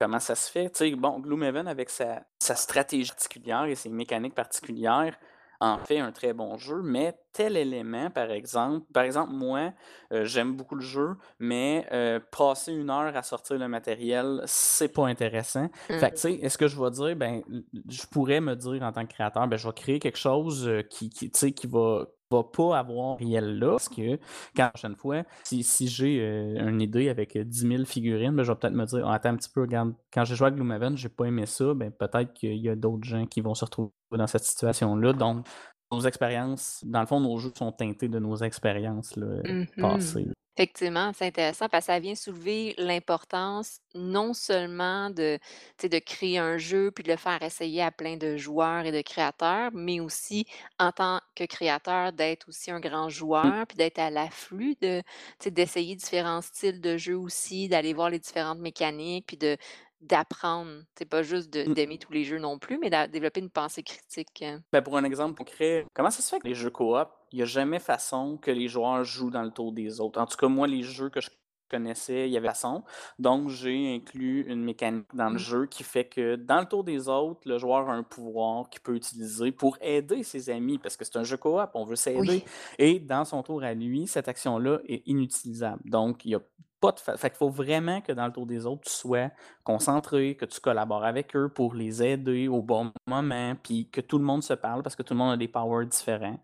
[0.00, 0.70] comment ça se fait?
[0.70, 5.16] Tu sais, bon, Gloomhaven, avec sa, sa stratégie particulière et ses mécaniques particulières,
[5.60, 9.72] en fait un très bon jeu, mais tel élément, par exemple, par exemple, moi,
[10.12, 14.88] euh, j'aime beaucoup le jeu, mais euh, passer une heure à sortir le matériel, c'est
[14.92, 15.68] pas intéressant.
[15.88, 16.00] Fait Mmh.
[16.10, 17.42] que, tu sais, est-ce que je vais dire, ben,
[17.88, 20.82] je pourrais me dire en tant que créateur, ben, je vais créer quelque chose euh,
[20.82, 24.16] qui, qui, tu sais, qui va va pas avoir réel là, parce que
[24.56, 28.34] quand la prochaine fois, si, si j'ai euh, une idée avec euh, 10 000 figurines,
[28.36, 30.48] ben, je vais peut-être me dire, Ah, attends un petit peu, regarde, quand j'ai joué
[30.48, 33.54] à Gloomhaven, j'ai pas aimé ça, ben peut-être qu'il y a d'autres gens qui vont
[33.54, 35.46] se retrouver dans cette situation-là, donc
[35.92, 39.66] nos expériences dans le fond, nos jeux sont teintés de nos expériences, là, heu, Mmh
[39.78, 40.28] passées.
[40.56, 45.38] Effectivement, c'est intéressant parce que ça vient soulever l'importance non seulement de,
[45.78, 48.84] tu sais, de créer un jeu puis de le faire essayer à plein de joueurs
[48.84, 50.44] et de créateurs, mais aussi
[50.78, 53.08] en tant que créateur d'être aussi un grand
[53.42, 53.50] Mmh.
[53.50, 55.00] joueur puis d'être à l'afflux de,
[55.38, 59.56] tu sais, d'essayer différents styles de jeu aussi, d'aller voir les différentes mécaniques puis de
[60.00, 60.82] d'apprendre.
[60.98, 61.74] C'est pas juste Mmh.
[61.74, 64.42] d'aimer tous les jeux non plus, mais de développer une pensée critique.
[64.42, 64.60] hein.
[64.72, 67.42] Ben, pour un exemple concret, comment ça se fait que les jeux coop, il y
[67.42, 70.20] a jamais façon que les joueurs jouent dans le tour des autres?
[70.20, 71.28] En tout cas, moi, les jeux que je
[71.68, 72.82] connaissais, il y avait façon.
[73.20, 75.38] Donc, j'ai inclus une mécanique dans le Mm.
[75.38, 78.80] jeu qui fait que dans le tour des autres, le joueur a un pouvoir qu'il
[78.80, 82.18] peut utiliser pour aider ses amis, parce que c'est un jeu coop, on veut s'aider.
[82.18, 82.44] Oui.
[82.78, 85.82] Et dans son tour à lui, cette action-là est inutilisable.
[85.88, 86.40] Donc, il y a
[86.80, 87.16] pas de fa...
[87.16, 89.30] Fait qu'il faut vraiment que dans le tour des autres, tu sois
[89.64, 94.18] concentré, que tu collabores avec eux pour les aider au bon moment, puis que tout
[94.18, 96.40] le monde se parle parce que tout le monde a des powers différents.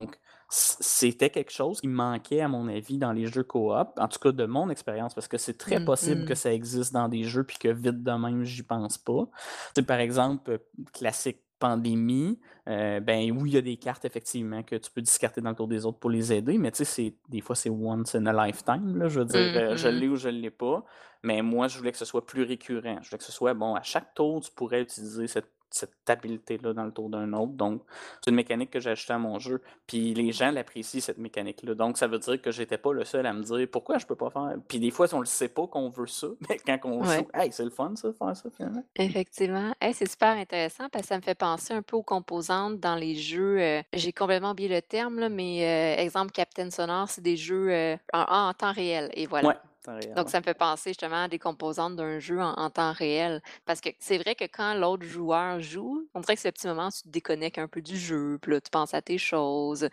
[0.00, 0.18] Donc,
[0.48, 4.32] c'était quelque chose qui manquait, à mon avis, dans les jeux coop, en tout cas
[4.32, 6.36] de mon expérience, parce que c'est très possible que Mhm.
[6.36, 9.28] ça existe dans des jeux, puis que vite de même, j'y pense pas.
[9.76, 10.58] Sais, par exemple, euh,
[10.92, 15.40] classique pandémie, euh, ben oui, il y a des cartes, effectivement, que tu peux discarter
[15.40, 17.70] dans le tour des autres pour les aider, mais tu sais, c'est- des fois, c'est
[17.70, 19.94] once in a lifetime, là, je veux dire, euh, je Mhm.
[20.00, 20.84] l'ai ou je l'ai pas,
[21.22, 22.98] mais moi, je voulais que ce soit plus récurrent.
[23.02, 26.72] Je voulais que ce soit, bon, à chaque tour, tu pourrais utiliser cette, cette habileté-là
[26.72, 27.52] dans le tour d'un autre.
[27.52, 27.82] Donc,
[28.22, 29.62] c'est une mécanique que j'ai ajoutée à mon jeu.
[29.86, 31.74] Puis les gens l'apprécient, cette mécanique-là.
[31.74, 34.16] Donc, ça veut dire que j'étais pas le seul à me dire pourquoi je peux
[34.16, 34.54] pas faire?
[34.68, 37.16] Puis des fois, on le sait pas qu'on veut ça, mais quand on Ouais.
[37.18, 38.82] joue, hey, c'est le fun, ça, faire ça, finalement.
[38.96, 39.72] Effectivement.
[39.80, 42.96] Hey, c'est super intéressant parce que ça me fait penser un peu aux composantes dans
[42.96, 43.60] les jeux.
[43.60, 47.70] euh, j'ai complètement oublié le terme, là, mais euh, exemple, Captain Sonore, c'est des jeux
[47.70, 49.10] euh, en, en temps réel.
[49.14, 49.48] Et voilà.
[49.48, 52.52] Ouais, temps réel, Donc, ça me fait penser justement à des composantes d'un jeu en,
[52.54, 53.42] en temps réel.
[53.64, 56.66] Parce que c'est vrai que quand l'autre joueur joue, on dirait que c'est le petit
[56.66, 59.18] moment où tu te déconnectes un peu du jeu, puis là, tu penses à tes
[59.18, 59.84] choses.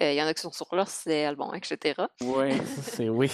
[0.00, 2.02] Euh, Il y en a qui sont sur leur sel, bon, etc.
[2.22, 3.30] Ouais, c'est oui.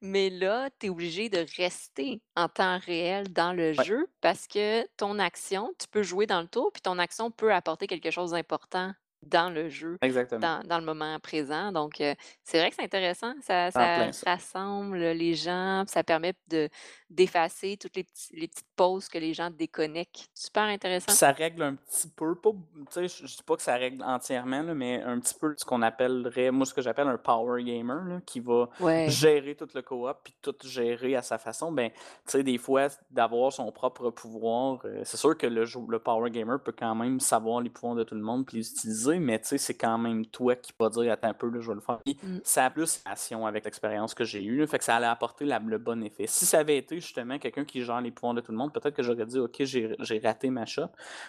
[0.00, 4.46] Mais là, tu es obligé de rester en temps réel dans le Ouais, jeu parce
[4.46, 8.10] que ton action, tu peux jouer dans le tour, puis ton action peut apporter quelque
[8.10, 8.92] chose d'important
[9.22, 10.40] dans le jeu, exactement.
[10.40, 11.72] dans, dans le moment présent.
[11.72, 12.14] Donc, euh,
[12.44, 13.34] c'est vrai que c'est intéressant.
[13.42, 16.68] Ça, ça rassemble les gens, ça permet de
[17.10, 20.28] d'effacer toutes les, petits- les petites pauses que les gens déconnectent.
[20.34, 21.12] Super Puis intéressant.
[21.12, 22.50] ça règle un petit peu, pas,
[22.96, 25.80] je je dis pas que ça règle entièrement, là, mais un petit peu ce qu'on
[25.80, 29.06] appellerait, moi, ce que j'appelle un power gamer, là, qui va Ouais.
[29.08, 31.72] gérer tout le coop, puis tout gérer à sa façon.
[31.72, 31.96] Ben, tu
[32.26, 36.62] sais, des fois, d'avoir son propre pouvoir, euh, c'est sûr que le, le power gamer
[36.62, 39.48] peut quand même savoir les pouvoirs de tout le monde puis les utiliser, mais tu
[39.48, 41.80] sais, c'est quand même toi qui vas dire, attends un peu, là, je vais le
[41.80, 41.98] faire.
[42.04, 42.38] Puis Mm.
[42.44, 45.44] ça a plus relation avec l'expérience que j'ai eue, là, fait que ça allait apporter
[45.44, 46.26] la- le bon effet.
[46.26, 48.94] Si ça avait été justement quelqu'un qui gère les pouvoirs de tout le monde, peut-être
[48.94, 50.88] que j'aurais dit, OK, j'ai j'ai raté ma shot,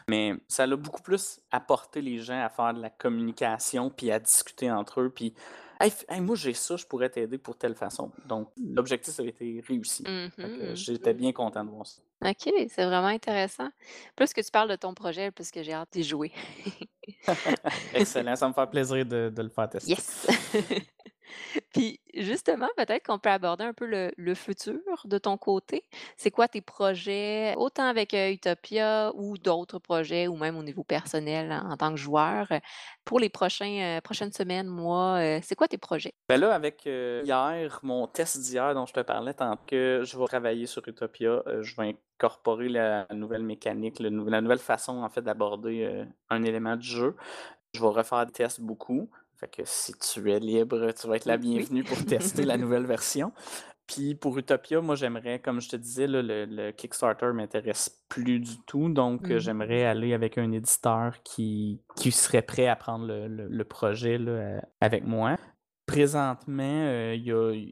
[0.09, 4.19] mais ça l'a beaucoup plus apporté les gens à faire de la communication puis à
[4.19, 5.09] discuter entre eux.
[5.09, 5.33] Puis,
[5.79, 8.11] hey, f- hey, moi, j'ai ça, je pourrais t'aider pour telle façon.
[8.25, 10.03] Donc, l'objectif a été réussi.
[10.05, 10.75] Mhm.
[10.75, 12.01] j'étais bien content de voir ça.
[12.25, 13.69] OK, c'est vraiment intéressant.
[14.15, 16.33] Plus que tu parles de ton projet, plus que j'ai hâte d'y jouer.
[17.93, 19.91] Excellent, ça me fait plaisir de, de le faire tester.
[19.91, 20.27] Yes!
[21.73, 25.83] Puis justement, peut-être qu'on peut aborder un peu le, le futur de ton côté.
[26.17, 30.83] C'est quoi tes projets, autant avec euh, Utopia ou d'autres projets, ou même au niveau
[30.83, 32.59] personnel en, en tant que joueur, euh,
[33.05, 35.19] pour les prochains, euh, prochaines semaines, mois?
[35.41, 36.13] c'est quoi tes projets?
[36.27, 40.25] Ben là, avec hier, mon test d'hier dont je te parlais, tant que je vais
[40.25, 44.09] travailler sur Utopia, je vais incorporer la nouvelle mécanique, la
[44.41, 47.15] nouvelle façon en fait d'aborder un élément du jeu.
[47.73, 49.09] Je vais refaire des tests beaucoup.
[49.39, 51.55] Fait que si tu es libre, tu vas être la oui.
[51.55, 53.31] bienvenue pour tester la nouvelle version.
[53.87, 58.39] Puis pour Utopia, moi j'aimerais, comme je te disais, là, le, le Kickstarter m'intéresse plus
[58.39, 58.89] du tout.
[58.89, 59.39] Donc Mhm.
[59.39, 64.17] j'aimerais aller avec un éditeur qui, qui serait prêt à prendre le, le- le projet
[64.17, 65.37] là, euh, avec moi.
[65.89, 67.17] Présentement, euh,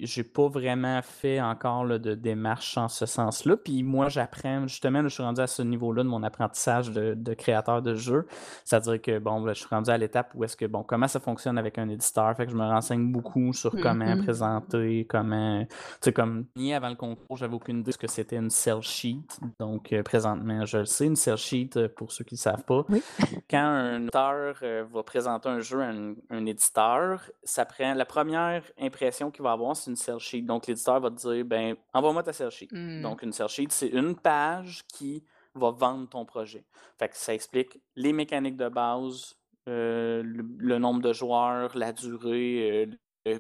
[0.01, 3.57] j'ai pas vraiment fait encore là, de démarche en ce sens-là.
[3.57, 7.13] Puis moi, j'apprends, justement, là, je suis rendu à ce niveau-là de mon apprentissage de,
[7.13, 8.26] de créateur de jeu.
[8.65, 11.20] C'est-à-dire que, bon, là, je suis rendu à l'étape où est-ce que, bon, comment ça
[11.20, 12.36] fonctionne avec un éditeur?
[12.36, 14.24] Fait que je me renseigne beaucoup sur comment Mhm.
[14.24, 15.63] présenter, comment.
[15.65, 18.49] Tu sais, comme, ni avant le concours, j'avais aucune idée de ce que c'était une
[18.49, 19.28] sell sheet.
[19.59, 22.63] Donc, euh, présentement, je le sais, une sell sheet, euh, pour ceux qui ne savent
[22.63, 23.03] pas, Oui.
[23.47, 28.07] quand un auteur euh, va présenter un jeu à un, un éditeur, ça prend la
[28.08, 30.41] première impression qu'il va avoir, c'est une sell sheet.
[30.43, 32.70] Donc l'éditeur va te dire ben envoie-moi ta sell sheet.
[32.72, 33.01] Mm.
[33.01, 36.66] Donc une sell sheet, c'est une page qui va vendre ton projet.
[36.97, 39.36] Fait que ça explique les mécaniques de base,
[39.68, 42.86] euh, le, le nombre de joueurs, la durée, euh,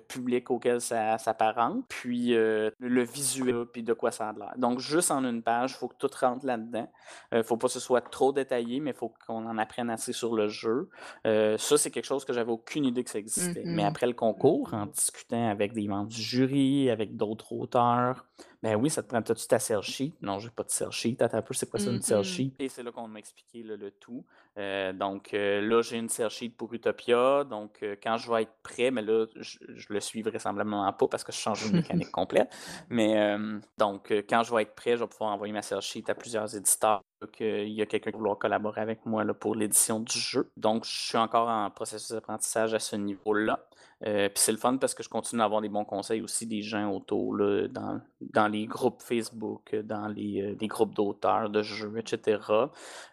[0.07, 4.53] public auquel ça s'apparente, puis le visuel, puis de quoi ça a l'air.
[4.57, 6.89] Donc, juste en une page, il faut que tout rentre là-dedans.
[7.31, 9.89] Il ne faut pas que ce soit trop détaillé, mais il faut qu'on en apprenne
[9.89, 10.89] assez sur le jeu.
[11.23, 13.63] ça, c'est quelque chose que j'avais aucune idée que ça existait.
[13.65, 13.87] Mais Mhm.
[13.87, 18.25] après le concours, en discutant avec des membres du jury, avec d'autres auteurs,
[18.63, 19.21] ben oui, ça te prend.
[19.21, 20.15] T'as-tu ta sell sheet?
[20.21, 21.21] Non, j'ai pas de sell sheet.
[21.21, 22.53] Attends un peu, c'est quoi ça, une sell sheet?
[22.59, 24.25] Et c'est là qu'on m'a expliqué là, le tout.
[24.57, 27.43] Euh, donc euh, là, j'ai une sell sheet pour Utopia.
[27.43, 31.07] Donc euh, quand je vais être prêt, mais là, je, je le suis vraisemblablement pas
[31.07, 32.49] parce que je change une mécanique complète.
[32.89, 35.81] Mais euh, donc, euh, quand je vais être prêt, je vais pouvoir envoyer ma sell
[35.81, 37.03] sheet à plusieurs éditeurs.
[37.25, 40.49] Qu'il y a quelqu'un qui va vouloir collaborer avec moi là, pour l'édition du jeu.
[40.57, 43.59] Donc, je suis encore en processus d'apprentissage à ce niveau-là.
[44.05, 46.45] Euh, puis c'est le fun parce que je continue à avoir des bons conseils aussi
[46.45, 51.49] des gens autour, là, dans, dans les groupes Facebook, dans les, euh, les groupes d'auteurs
[51.49, 52.39] de jeux, etc.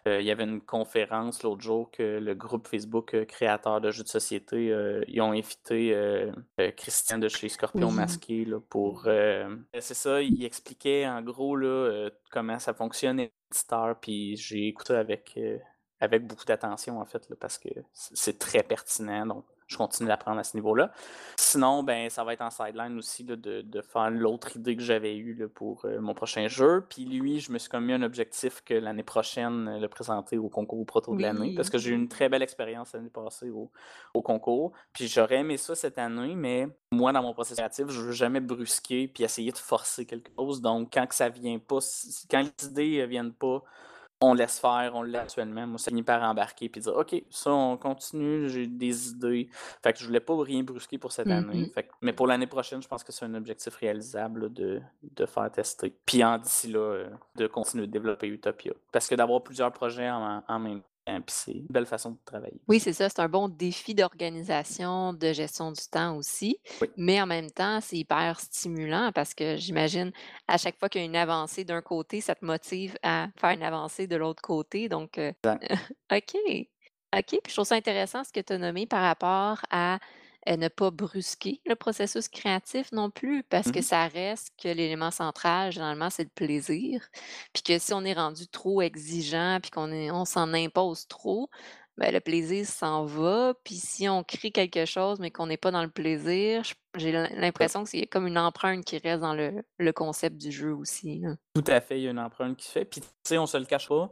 [0.07, 3.89] Euh, il y avait une conférence l'autre jour que le groupe Facebook euh, créateur de
[3.89, 4.65] jeux de société,
[5.07, 5.95] ils ont invité
[6.77, 7.95] Christian de chez Scorpion Oui.
[7.95, 9.03] Masqué là, pour...
[9.03, 15.33] c'est ça, il expliquait en gros là, comment ça fonctionnait l'éditeur, puis j'ai écouté avec,
[15.37, 15.57] euh,
[15.99, 19.25] avec beaucoup d'attention en fait, parce que c'est très pertinent.
[19.25, 20.91] Donc, je continue d'apprendre à ce niveau-là.
[21.37, 24.81] Sinon, ben, ça va être en sideline aussi là, de, de faire l'autre idée que
[24.81, 26.85] j'avais eue là, pour euh, mon prochain jeu.
[26.89, 30.37] Puis lui, je me suis comme mis un objectif que l'année prochaine, euh, le présenter
[30.37, 31.53] au concours proto de l'année.
[31.55, 33.71] Parce que j'ai eu une très belle expérience l'année passée au,
[34.13, 34.71] au concours.
[34.93, 38.39] Puis j'aurais aimé ça cette année, mais moi, dans mon processus créatif, je veux jamais
[38.39, 40.61] brusquer puis essayer de forcer quelque chose.
[40.61, 41.79] Donc, quand que ça vient pas,
[42.29, 43.63] quand les idées euh, viennent pas,
[44.25, 45.65] on laisse faire, on l'a actuellement.
[45.67, 49.49] Moi, ça finit par embarquer puis dire OK, ça, on continue, j'ai des idées.
[49.83, 51.61] Fait que je voulais pas rien brusquer pour cette année.
[51.61, 51.69] Mhm.
[51.71, 54.81] Fait que- mais pour l'année prochaine, je pense que c'est un objectif réalisable là, de,
[55.15, 55.93] de faire tester.
[56.05, 58.73] Puis en d'ici là, euh, de continuer de développer Utopia.
[58.91, 62.59] Parce que d'avoir plusieurs projets en, en même puis c'est une belle façon de travailler.
[62.67, 66.57] Oui, c'est ça, c'est un bon défi d'organisation, de gestion du temps aussi.
[66.81, 66.89] Oui.
[66.97, 70.11] Mais en même temps, c'est hyper stimulant parce que j'imagine
[70.47, 73.51] à chaque fois qu'il y a une avancée d'un côté, ça te motive à faire
[73.51, 74.89] une avancée de l'autre côté.
[74.89, 75.31] Donc, euh.
[76.11, 76.35] OK.
[77.15, 77.29] OK.
[77.29, 79.99] Puis je trouve ça intéressant ce que tu as nommé par rapport à
[80.47, 83.83] euh, ne pas brusquer le processus créatif non plus, parce que Mhm.
[83.83, 87.01] ça reste que l'élément central, généralement, c'est le plaisir.
[87.53, 91.49] Puis que si on est rendu trop exigeant, puis qu'on on s'en impose trop,
[91.97, 93.53] ben, le plaisir s'en va.
[93.63, 96.63] Puis si on crée quelque chose, mais qu'on n'est pas dans le plaisir,
[96.97, 100.51] j'ai l'im- l'impression que c'est comme une empreinte qui reste dans le, le concept du
[100.51, 101.19] jeu aussi.
[101.19, 101.35] là.
[101.55, 102.85] Tout à fait, il y a une empreinte qui se fait.
[102.85, 104.11] Puis, tu sais, on se le cache pas.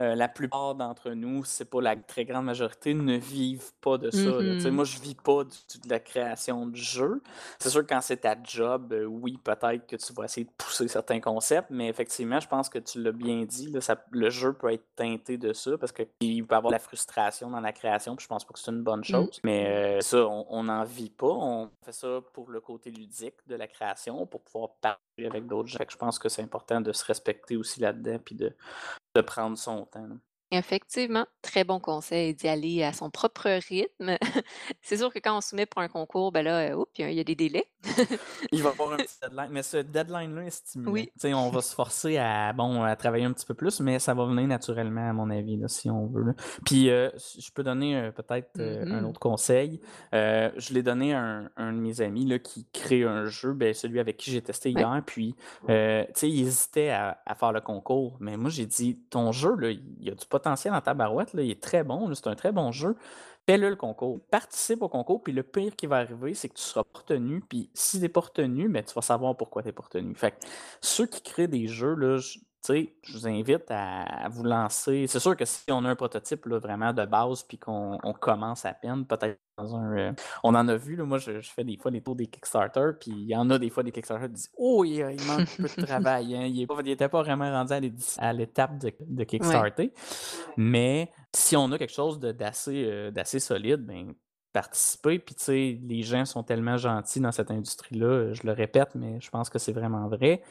[0.00, 4.10] Euh, la plupart d'entre nous, c'est pas la très grande majorité, ne vivent pas de
[4.10, 4.30] ça.
[4.30, 4.70] Mhm.
[4.70, 7.22] moi, je vis pas du de la création de jeu.
[7.58, 10.50] C'est sûr que quand c'est ta job, euh, oui, peut-être que tu vas essayer de
[10.56, 14.30] pousser certains concepts, mais effectivement, je pense que tu l'as bien dit, là, ça- le
[14.30, 17.60] jeu peut être teinté de ça parce qu'il peut y avoir de la frustration dans
[17.60, 19.04] la création, puis je pense pas que c'est une bonne Mm.
[19.04, 19.40] chose.
[19.44, 19.66] Mais
[19.98, 21.26] euh, ça, on n'en vit pas.
[21.26, 25.68] On fait ça pour le côté ludique de la création, pour pouvoir parler avec d'autres
[25.68, 25.78] gens.
[25.88, 28.54] Je pense que c'est important de se respecter aussi là-dedans, puis de,
[29.22, 30.08] prendre son temps.
[30.50, 34.16] Effectivement, très bon conseil d'y aller à son propre rythme.
[34.82, 37.02] C'est sûr que quand on se met pour un concours, ben là, euh, oups, il
[37.02, 37.66] y a- il y a des délais.
[38.52, 40.92] Il va y avoir un petit deadline, mais ce deadline-là est stimulant.
[40.92, 41.06] Oui.
[41.14, 43.98] Tu sais, on va se forcer à, bon, à travailler un petit peu plus, mais
[43.98, 46.22] ça va venir naturellement, à mon avis, là, si on veut.
[46.24, 46.32] là.
[46.64, 49.04] Puis, euh, si je peux donner euh, peut-être euh, un Mhm.
[49.06, 49.80] autre conseil.
[50.14, 53.52] Euh, je l'ai donné à un, un de mes amis là, qui crée un jeu,
[53.52, 54.80] ben, celui avec qui j'ai testé Ouais.
[54.80, 55.02] hier.
[55.04, 55.34] Puis,
[55.68, 58.16] euh, tu sais, il hésitait à, à faire le concours.
[58.20, 61.42] Mais moi, j'ai dit, ton jeu, là, il y a du potentiel en tabarouette, là,
[61.42, 62.96] il est très bon, c'est un très bon jeu.
[63.46, 64.20] Fais-le le concours.
[64.30, 67.40] Participe au concours, puis le pire qui va arriver, c'est que tu seras pas retenu.
[67.48, 70.14] Puis si t'es pas retenu, ben, tu vas savoir pourquoi t'es pas retenu.
[70.14, 70.36] Fait que
[70.82, 75.06] ceux qui créent des jeux, là, je- sais, je vous invite à, vous lancer.
[75.06, 78.12] C'est sûr que si on a un prototype là, vraiment de base, puis qu'on on
[78.12, 79.96] commence à peine, peut-être dans un.
[79.98, 80.12] euh,
[80.44, 82.90] on en a vu, là, moi je, je fais des fois les tours des Kickstarter,
[83.00, 85.40] puis il y en a des fois des Kickstarter qui disent Oh, il, il manque
[85.40, 86.34] un peu de travail.
[86.36, 87.72] hein, Il n'était pas vraiment rendu
[88.18, 89.92] à l'étape de, de Kickstarter.
[90.56, 94.14] Mais si on a quelque chose d'assez euh, d'assez solide, ben,
[94.52, 95.18] participer.
[95.18, 98.32] Puis, tu sais, les gens sont tellement gentils dans cette industrie-là.
[98.32, 100.42] Je le répète, mais je pense que c'est vraiment vrai.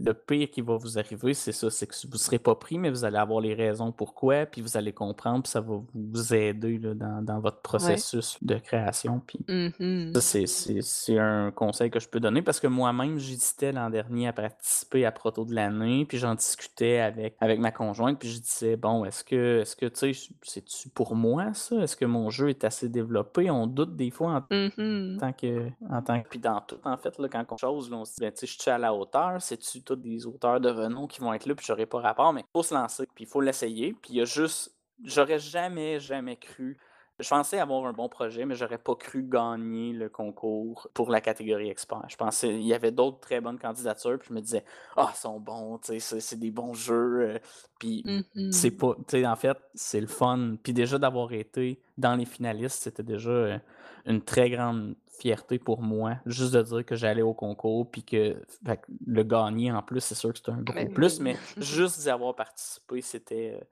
[0.00, 2.78] Le pire qui va vous arriver, c'est ça, c'est que vous ne serez pas pris,
[2.78, 6.34] mais vous allez avoir les raisons pourquoi, puis vous allez comprendre, puis ça va vous
[6.34, 9.20] aider là, dans, dans votre processus de création.
[9.26, 10.12] Puis Mhm.
[10.14, 14.32] ça, c'est- un conseil que je peux donner parce que moi-même, j'hésitais l'an dernier à
[14.32, 18.76] participer à Proto de l'année, puis j'en discutais avec, avec ma conjointe, puis je disais,
[18.76, 21.76] bon, est-ce que, est-ce que, tu sais, c'est-tu pour moi, ça?
[21.76, 23.50] Est-ce que mon jeu est assez développé?
[23.50, 25.16] On doute des fois en Mhm.
[25.18, 27.96] tant que en tant que puis dans tout en fait là, quand on chose là,
[27.96, 30.26] on se dit ben, tu sais je suis à la hauteur c'est tu tous des
[30.26, 32.74] auteurs de renom qui vont être là puis j'aurai pas rapport mais il faut se
[32.74, 36.78] lancer puis il faut l'essayer puis il y a juste j'aurais jamais jamais cru
[37.20, 41.20] Je pensais avoir un bon projet, mais j'aurais pas cru gagner le concours pour la
[41.20, 42.04] catégorie expert.
[42.08, 44.64] Je pensais il y avait d'autres très bonnes candidatures, puis je me disais:
[44.96, 47.40] «Ah, ils sont bons, tu sais, c'est c'est des bons jeux», heu,
[47.80, 48.08] puis
[48.50, 50.56] c'est Mmh pas tu sais, en fait, c'est le fun.
[50.62, 53.60] Puis déjà d'avoir été dans les finalistes, c'était déjà, heu,
[54.06, 58.36] une très grande fierté pour moi, juste de dire que j'allais au concours, puis que
[58.64, 62.00] fait le gagner en plus, c'est sûr que c'est un gros Ben plus, mais juste
[62.00, 63.64] d'y avoir participé, c'était, heu,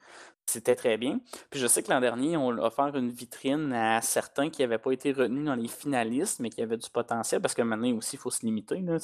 [0.45, 1.19] c'était très bien.
[1.51, 4.79] Puis je sais que l'an dernier, on a offert une vitrine à certains qui n'avaient
[4.79, 8.17] pas été retenus dans les finalistes, mais qui avaient du potentiel, parce que maintenant aussi,
[8.17, 8.99] il faut se limiter, là.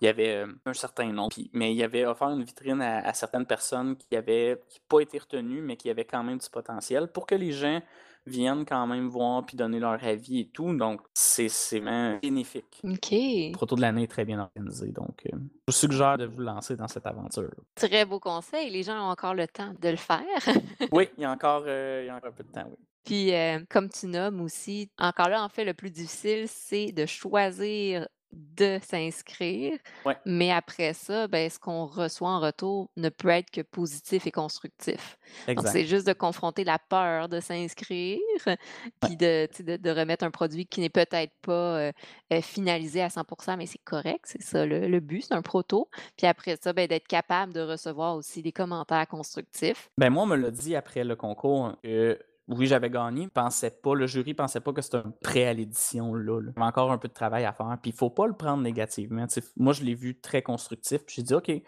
[0.00, 1.30] Il y avait euh, un certain nombre.
[1.30, 5.00] Puis- mais il avait offert une vitrine à, à certaines personnes qui avaient qui pas
[5.00, 7.80] été retenues, mais qui avaient quand même du potentiel, pour que les gens
[8.26, 10.74] viennent quand même voir puis donner leur avis et tout.
[10.74, 12.80] Donc, c'est c'est vraiment bénéfique.
[12.82, 13.52] Le OK.
[13.52, 14.92] proto de l'année est très bien organisé.
[14.92, 17.50] Donc, euh, je vous suggère de vous lancer dans cette aventure.
[17.74, 18.70] Très beau conseil.
[18.70, 20.20] Les gens ont encore le temps de le faire.
[20.92, 22.76] Oui, il y a encore, euh, il y a encore un peu de temps, oui.
[23.04, 27.06] Puis, heu, comme tu nommes aussi, encore là, en fait, le plus difficile, c'est de
[27.06, 33.28] choisir de s'inscrire, Ouais, mais après ça, ben, ce qu'on reçoit en retour ne peut
[33.28, 35.18] être que positif et constructif.
[35.48, 38.56] Donc c'est juste de confronter la peur de s'inscrire, Ouais.
[39.02, 41.92] puis de, remettre un produit qui n'est peut-être pas, heu
[42.32, 45.88] heu, finalisé à 100% mais c'est correct, c'est ça le le but, c'est un proto.
[46.16, 49.90] Puis après ça, ben, d'être capable de recevoir aussi des commentaires constructifs.
[49.98, 52.18] Ben, moi, on me l'a dit après le concours que
[52.50, 53.28] oui, j'avais gagné.
[53.28, 56.50] Pensais pas, le jury pensait pas que c'était un prêt à l'édition là, là.
[56.54, 57.78] Il y avait encore un peu de travail à faire.
[57.80, 59.26] Puis il faut pas le prendre négativement.
[59.56, 61.04] moi, je l'ai vu très constructif.
[61.06, 61.62] Puis j'ai dit OK, je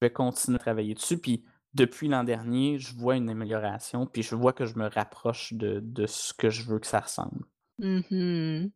[0.00, 1.18] vais continuer à travailler dessus.
[1.18, 4.06] Puis depuis l'an dernier, je vois une amélioration.
[4.06, 7.00] Puis je vois que je me rapproche de, de ce que je veux que ça
[7.00, 7.44] ressemble.
[7.78, 8.66] Mmh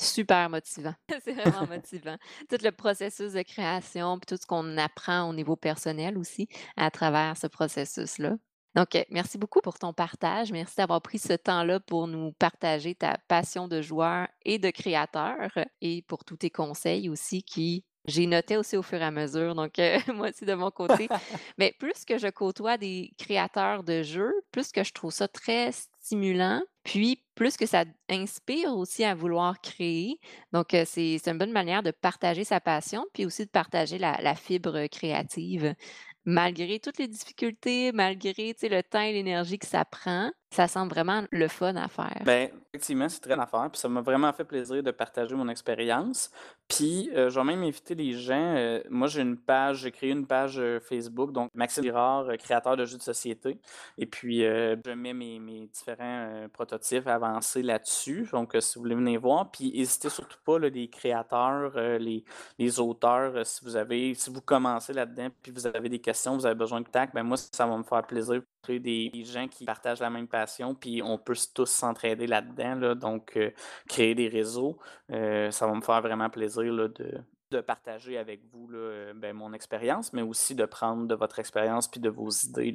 [0.00, 0.94] Super motivant.
[1.24, 2.16] C'est vraiment motivant.
[2.48, 6.90] Tout le processus de création, puis tout ce qu'on apprend au niveau personnel aussi à
[6.90, 8.36] travers ce processus-là.
[8.74, 10.52] Donc, merci beaucoup pour ton partage.
[10.52, 15.50] Merci d'avoir pris ce temps-là pour nous partager ta passion de joueur et de créateur
[15.80, 19.54] et pour tous tes conseils aussi qui j'ai noté aussi au fur et à mesure.
[19.54, 21.10] Donc, heu, moi aussi de mon côté.
[21.58, 25.70] Mais plus que je côtoie des créateurs de jeux, plus que je trouve ça très
[25.72, 30.18] stimulant, puis plus que ça inspire aussi à vouloir créer.
[30.52, 33.98] Donc, heu, c'est c'est une bonne manière de partager sa passion, puis aussi de partager
[33.98, 35.74] la la fibre créative.
[36.24, 41.24] Malgré toutes les difficultés, malgré, le temps et l'énergie que ça prend, ça semble vraiment
[41.30, 42.22] le fun à faire.
[42.24, 46.30] Ben, effectivement, c'est très l'affaire, puis ça m'a vraiment fait plaisir de partager mon expérience.
[46.68, 50.26] Puis, je vais même inviter les gens, heu, moi j'ai une page j'ai créé une
[50.26, 53.58] page, heu, Facebook, donc Maxime Girard, heu, créateur de jeux de société
[53.98, 59.50] et puis, je mets mes différents, prototypes avancés là-dessus, donc, si vous voulez venir voir,
[59.50, 61.72] puis n'hésitez surtout pas là, les créateurs,
[62.58, 66.46] les auteurs, si vous avez si vous commencez là-dedans, puis vous avez des questions, vous
[66.46, 70.00] avez besoin de tac, ben moi ça va me faire plaisir des gens qui partagent
[70.00, 73.52] la même passion, puis on peut tous s'entraider là-dedans, là, donc heu,
[73.88, 74.78] créer des réseaux,
[75.10, 79.12] heu, ça va me faire vraiment plaisir, là, de de partager avec vous, là, heu,
[79.12, 82.70] ben, mon expérience, mais aussi de prendre de votre expérience puis de vos idées,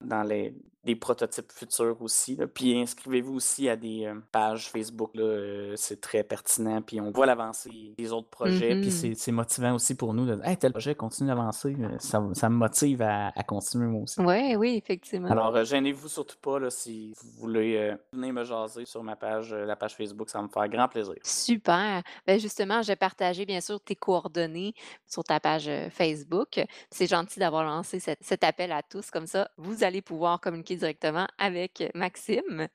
[0.00, 0.54] dans les
[0.84, 2.46] des prototypes futurs aussi, là.
[2.46, 7.10] Puis inscrivez-vous aussi à des, heu, pages Facebook, là, heu, c'est très pertinent, puis on
[7.10, 10.44] voit l'avancée des autres projets, puis Mmh c'est c'est motivant aussi pour nous de dire:
[10.46, 14.20] «Hey, tel projet continue d'avancer», heu, ça ça me motive à à continuer moi aussi.
[14.20, 15.30] Ouais, oui, effectivement.
[15.30, 19.76] Alors, gênez-vous surtout pas, là, si vous voulez, venir me jaser sur ma page, la
[19.76, 21.14] page Facebook, ça va me faire grand plaisir.
[21.22, 22.02] Super.
[22.26, 24.72] Ben, justement, j'ai partagé bien sûr tes coordonnées
[25.06, 26.58] sur ta page, Facebook.
[26.90, 30.69] C'est gentil d'avoir lancé cet cet appel à tous comme ça, vous allez pouvoir communiquer
[30.76, 32.68] directement avec Maxime.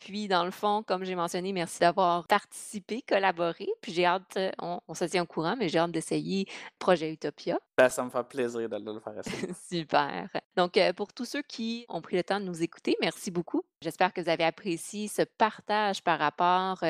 [0.00, 4.80] Puis dans le fond, comme j'ai mentionné, merci d'avoir participé, collaboré, puis j'ai hâte, on
[4.88, 6.46] on se tient au courant, mais j'ai hâte d'essayer
[6.78, 7.58] Projet Utopia.
[7.76, 9.22] Ben, ça me fait plaisir de le faire.
[9.70, 10.28] Super.
[10.56, 13.62] Donc, pour tous ceux qui ont pris le temps de nous écouter, merci beaucoup.
[13.82, 16.84] J'espère que vous avez apprécié ce partage par rapport,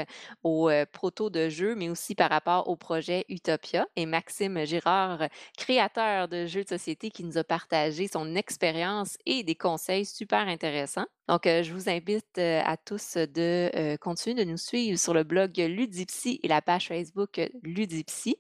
[0.45, 6.27] heu, protos de jeux, mais aussi par rapport au projet Utopia et Maxime Girard, créateur
[6.27, 11.07] de jeux de société qui nous a partagé son expérience et des conseils super intéressants.
[11.29, 15.15] Donc, heu, je vous invite, heu, à tous de, heu, continuer de nous suivre sur
[15.15, 18.37] le blog Ludipsy et la page Facebook, Ludipsy.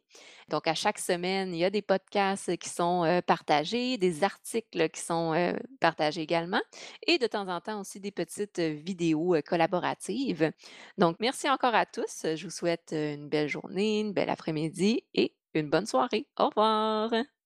[0.48, 4.88] Donc, à chaque semaine, il y a des podcasts qui sont euh, partagés, des articles
[4.90, 6.60] qui sont euh, partagés également,
[7.06, 10.50] et de temps en temps aussi des petites euh, vidéos euh, collaboratives.
[10.98, 12.26] Donc, merci encore à tous.
[12.34, 16.26] Je vous souhaite euh, une belle journée, une belle après-midi et une bonne soirée.
[16.38, 17.39] Au revoir.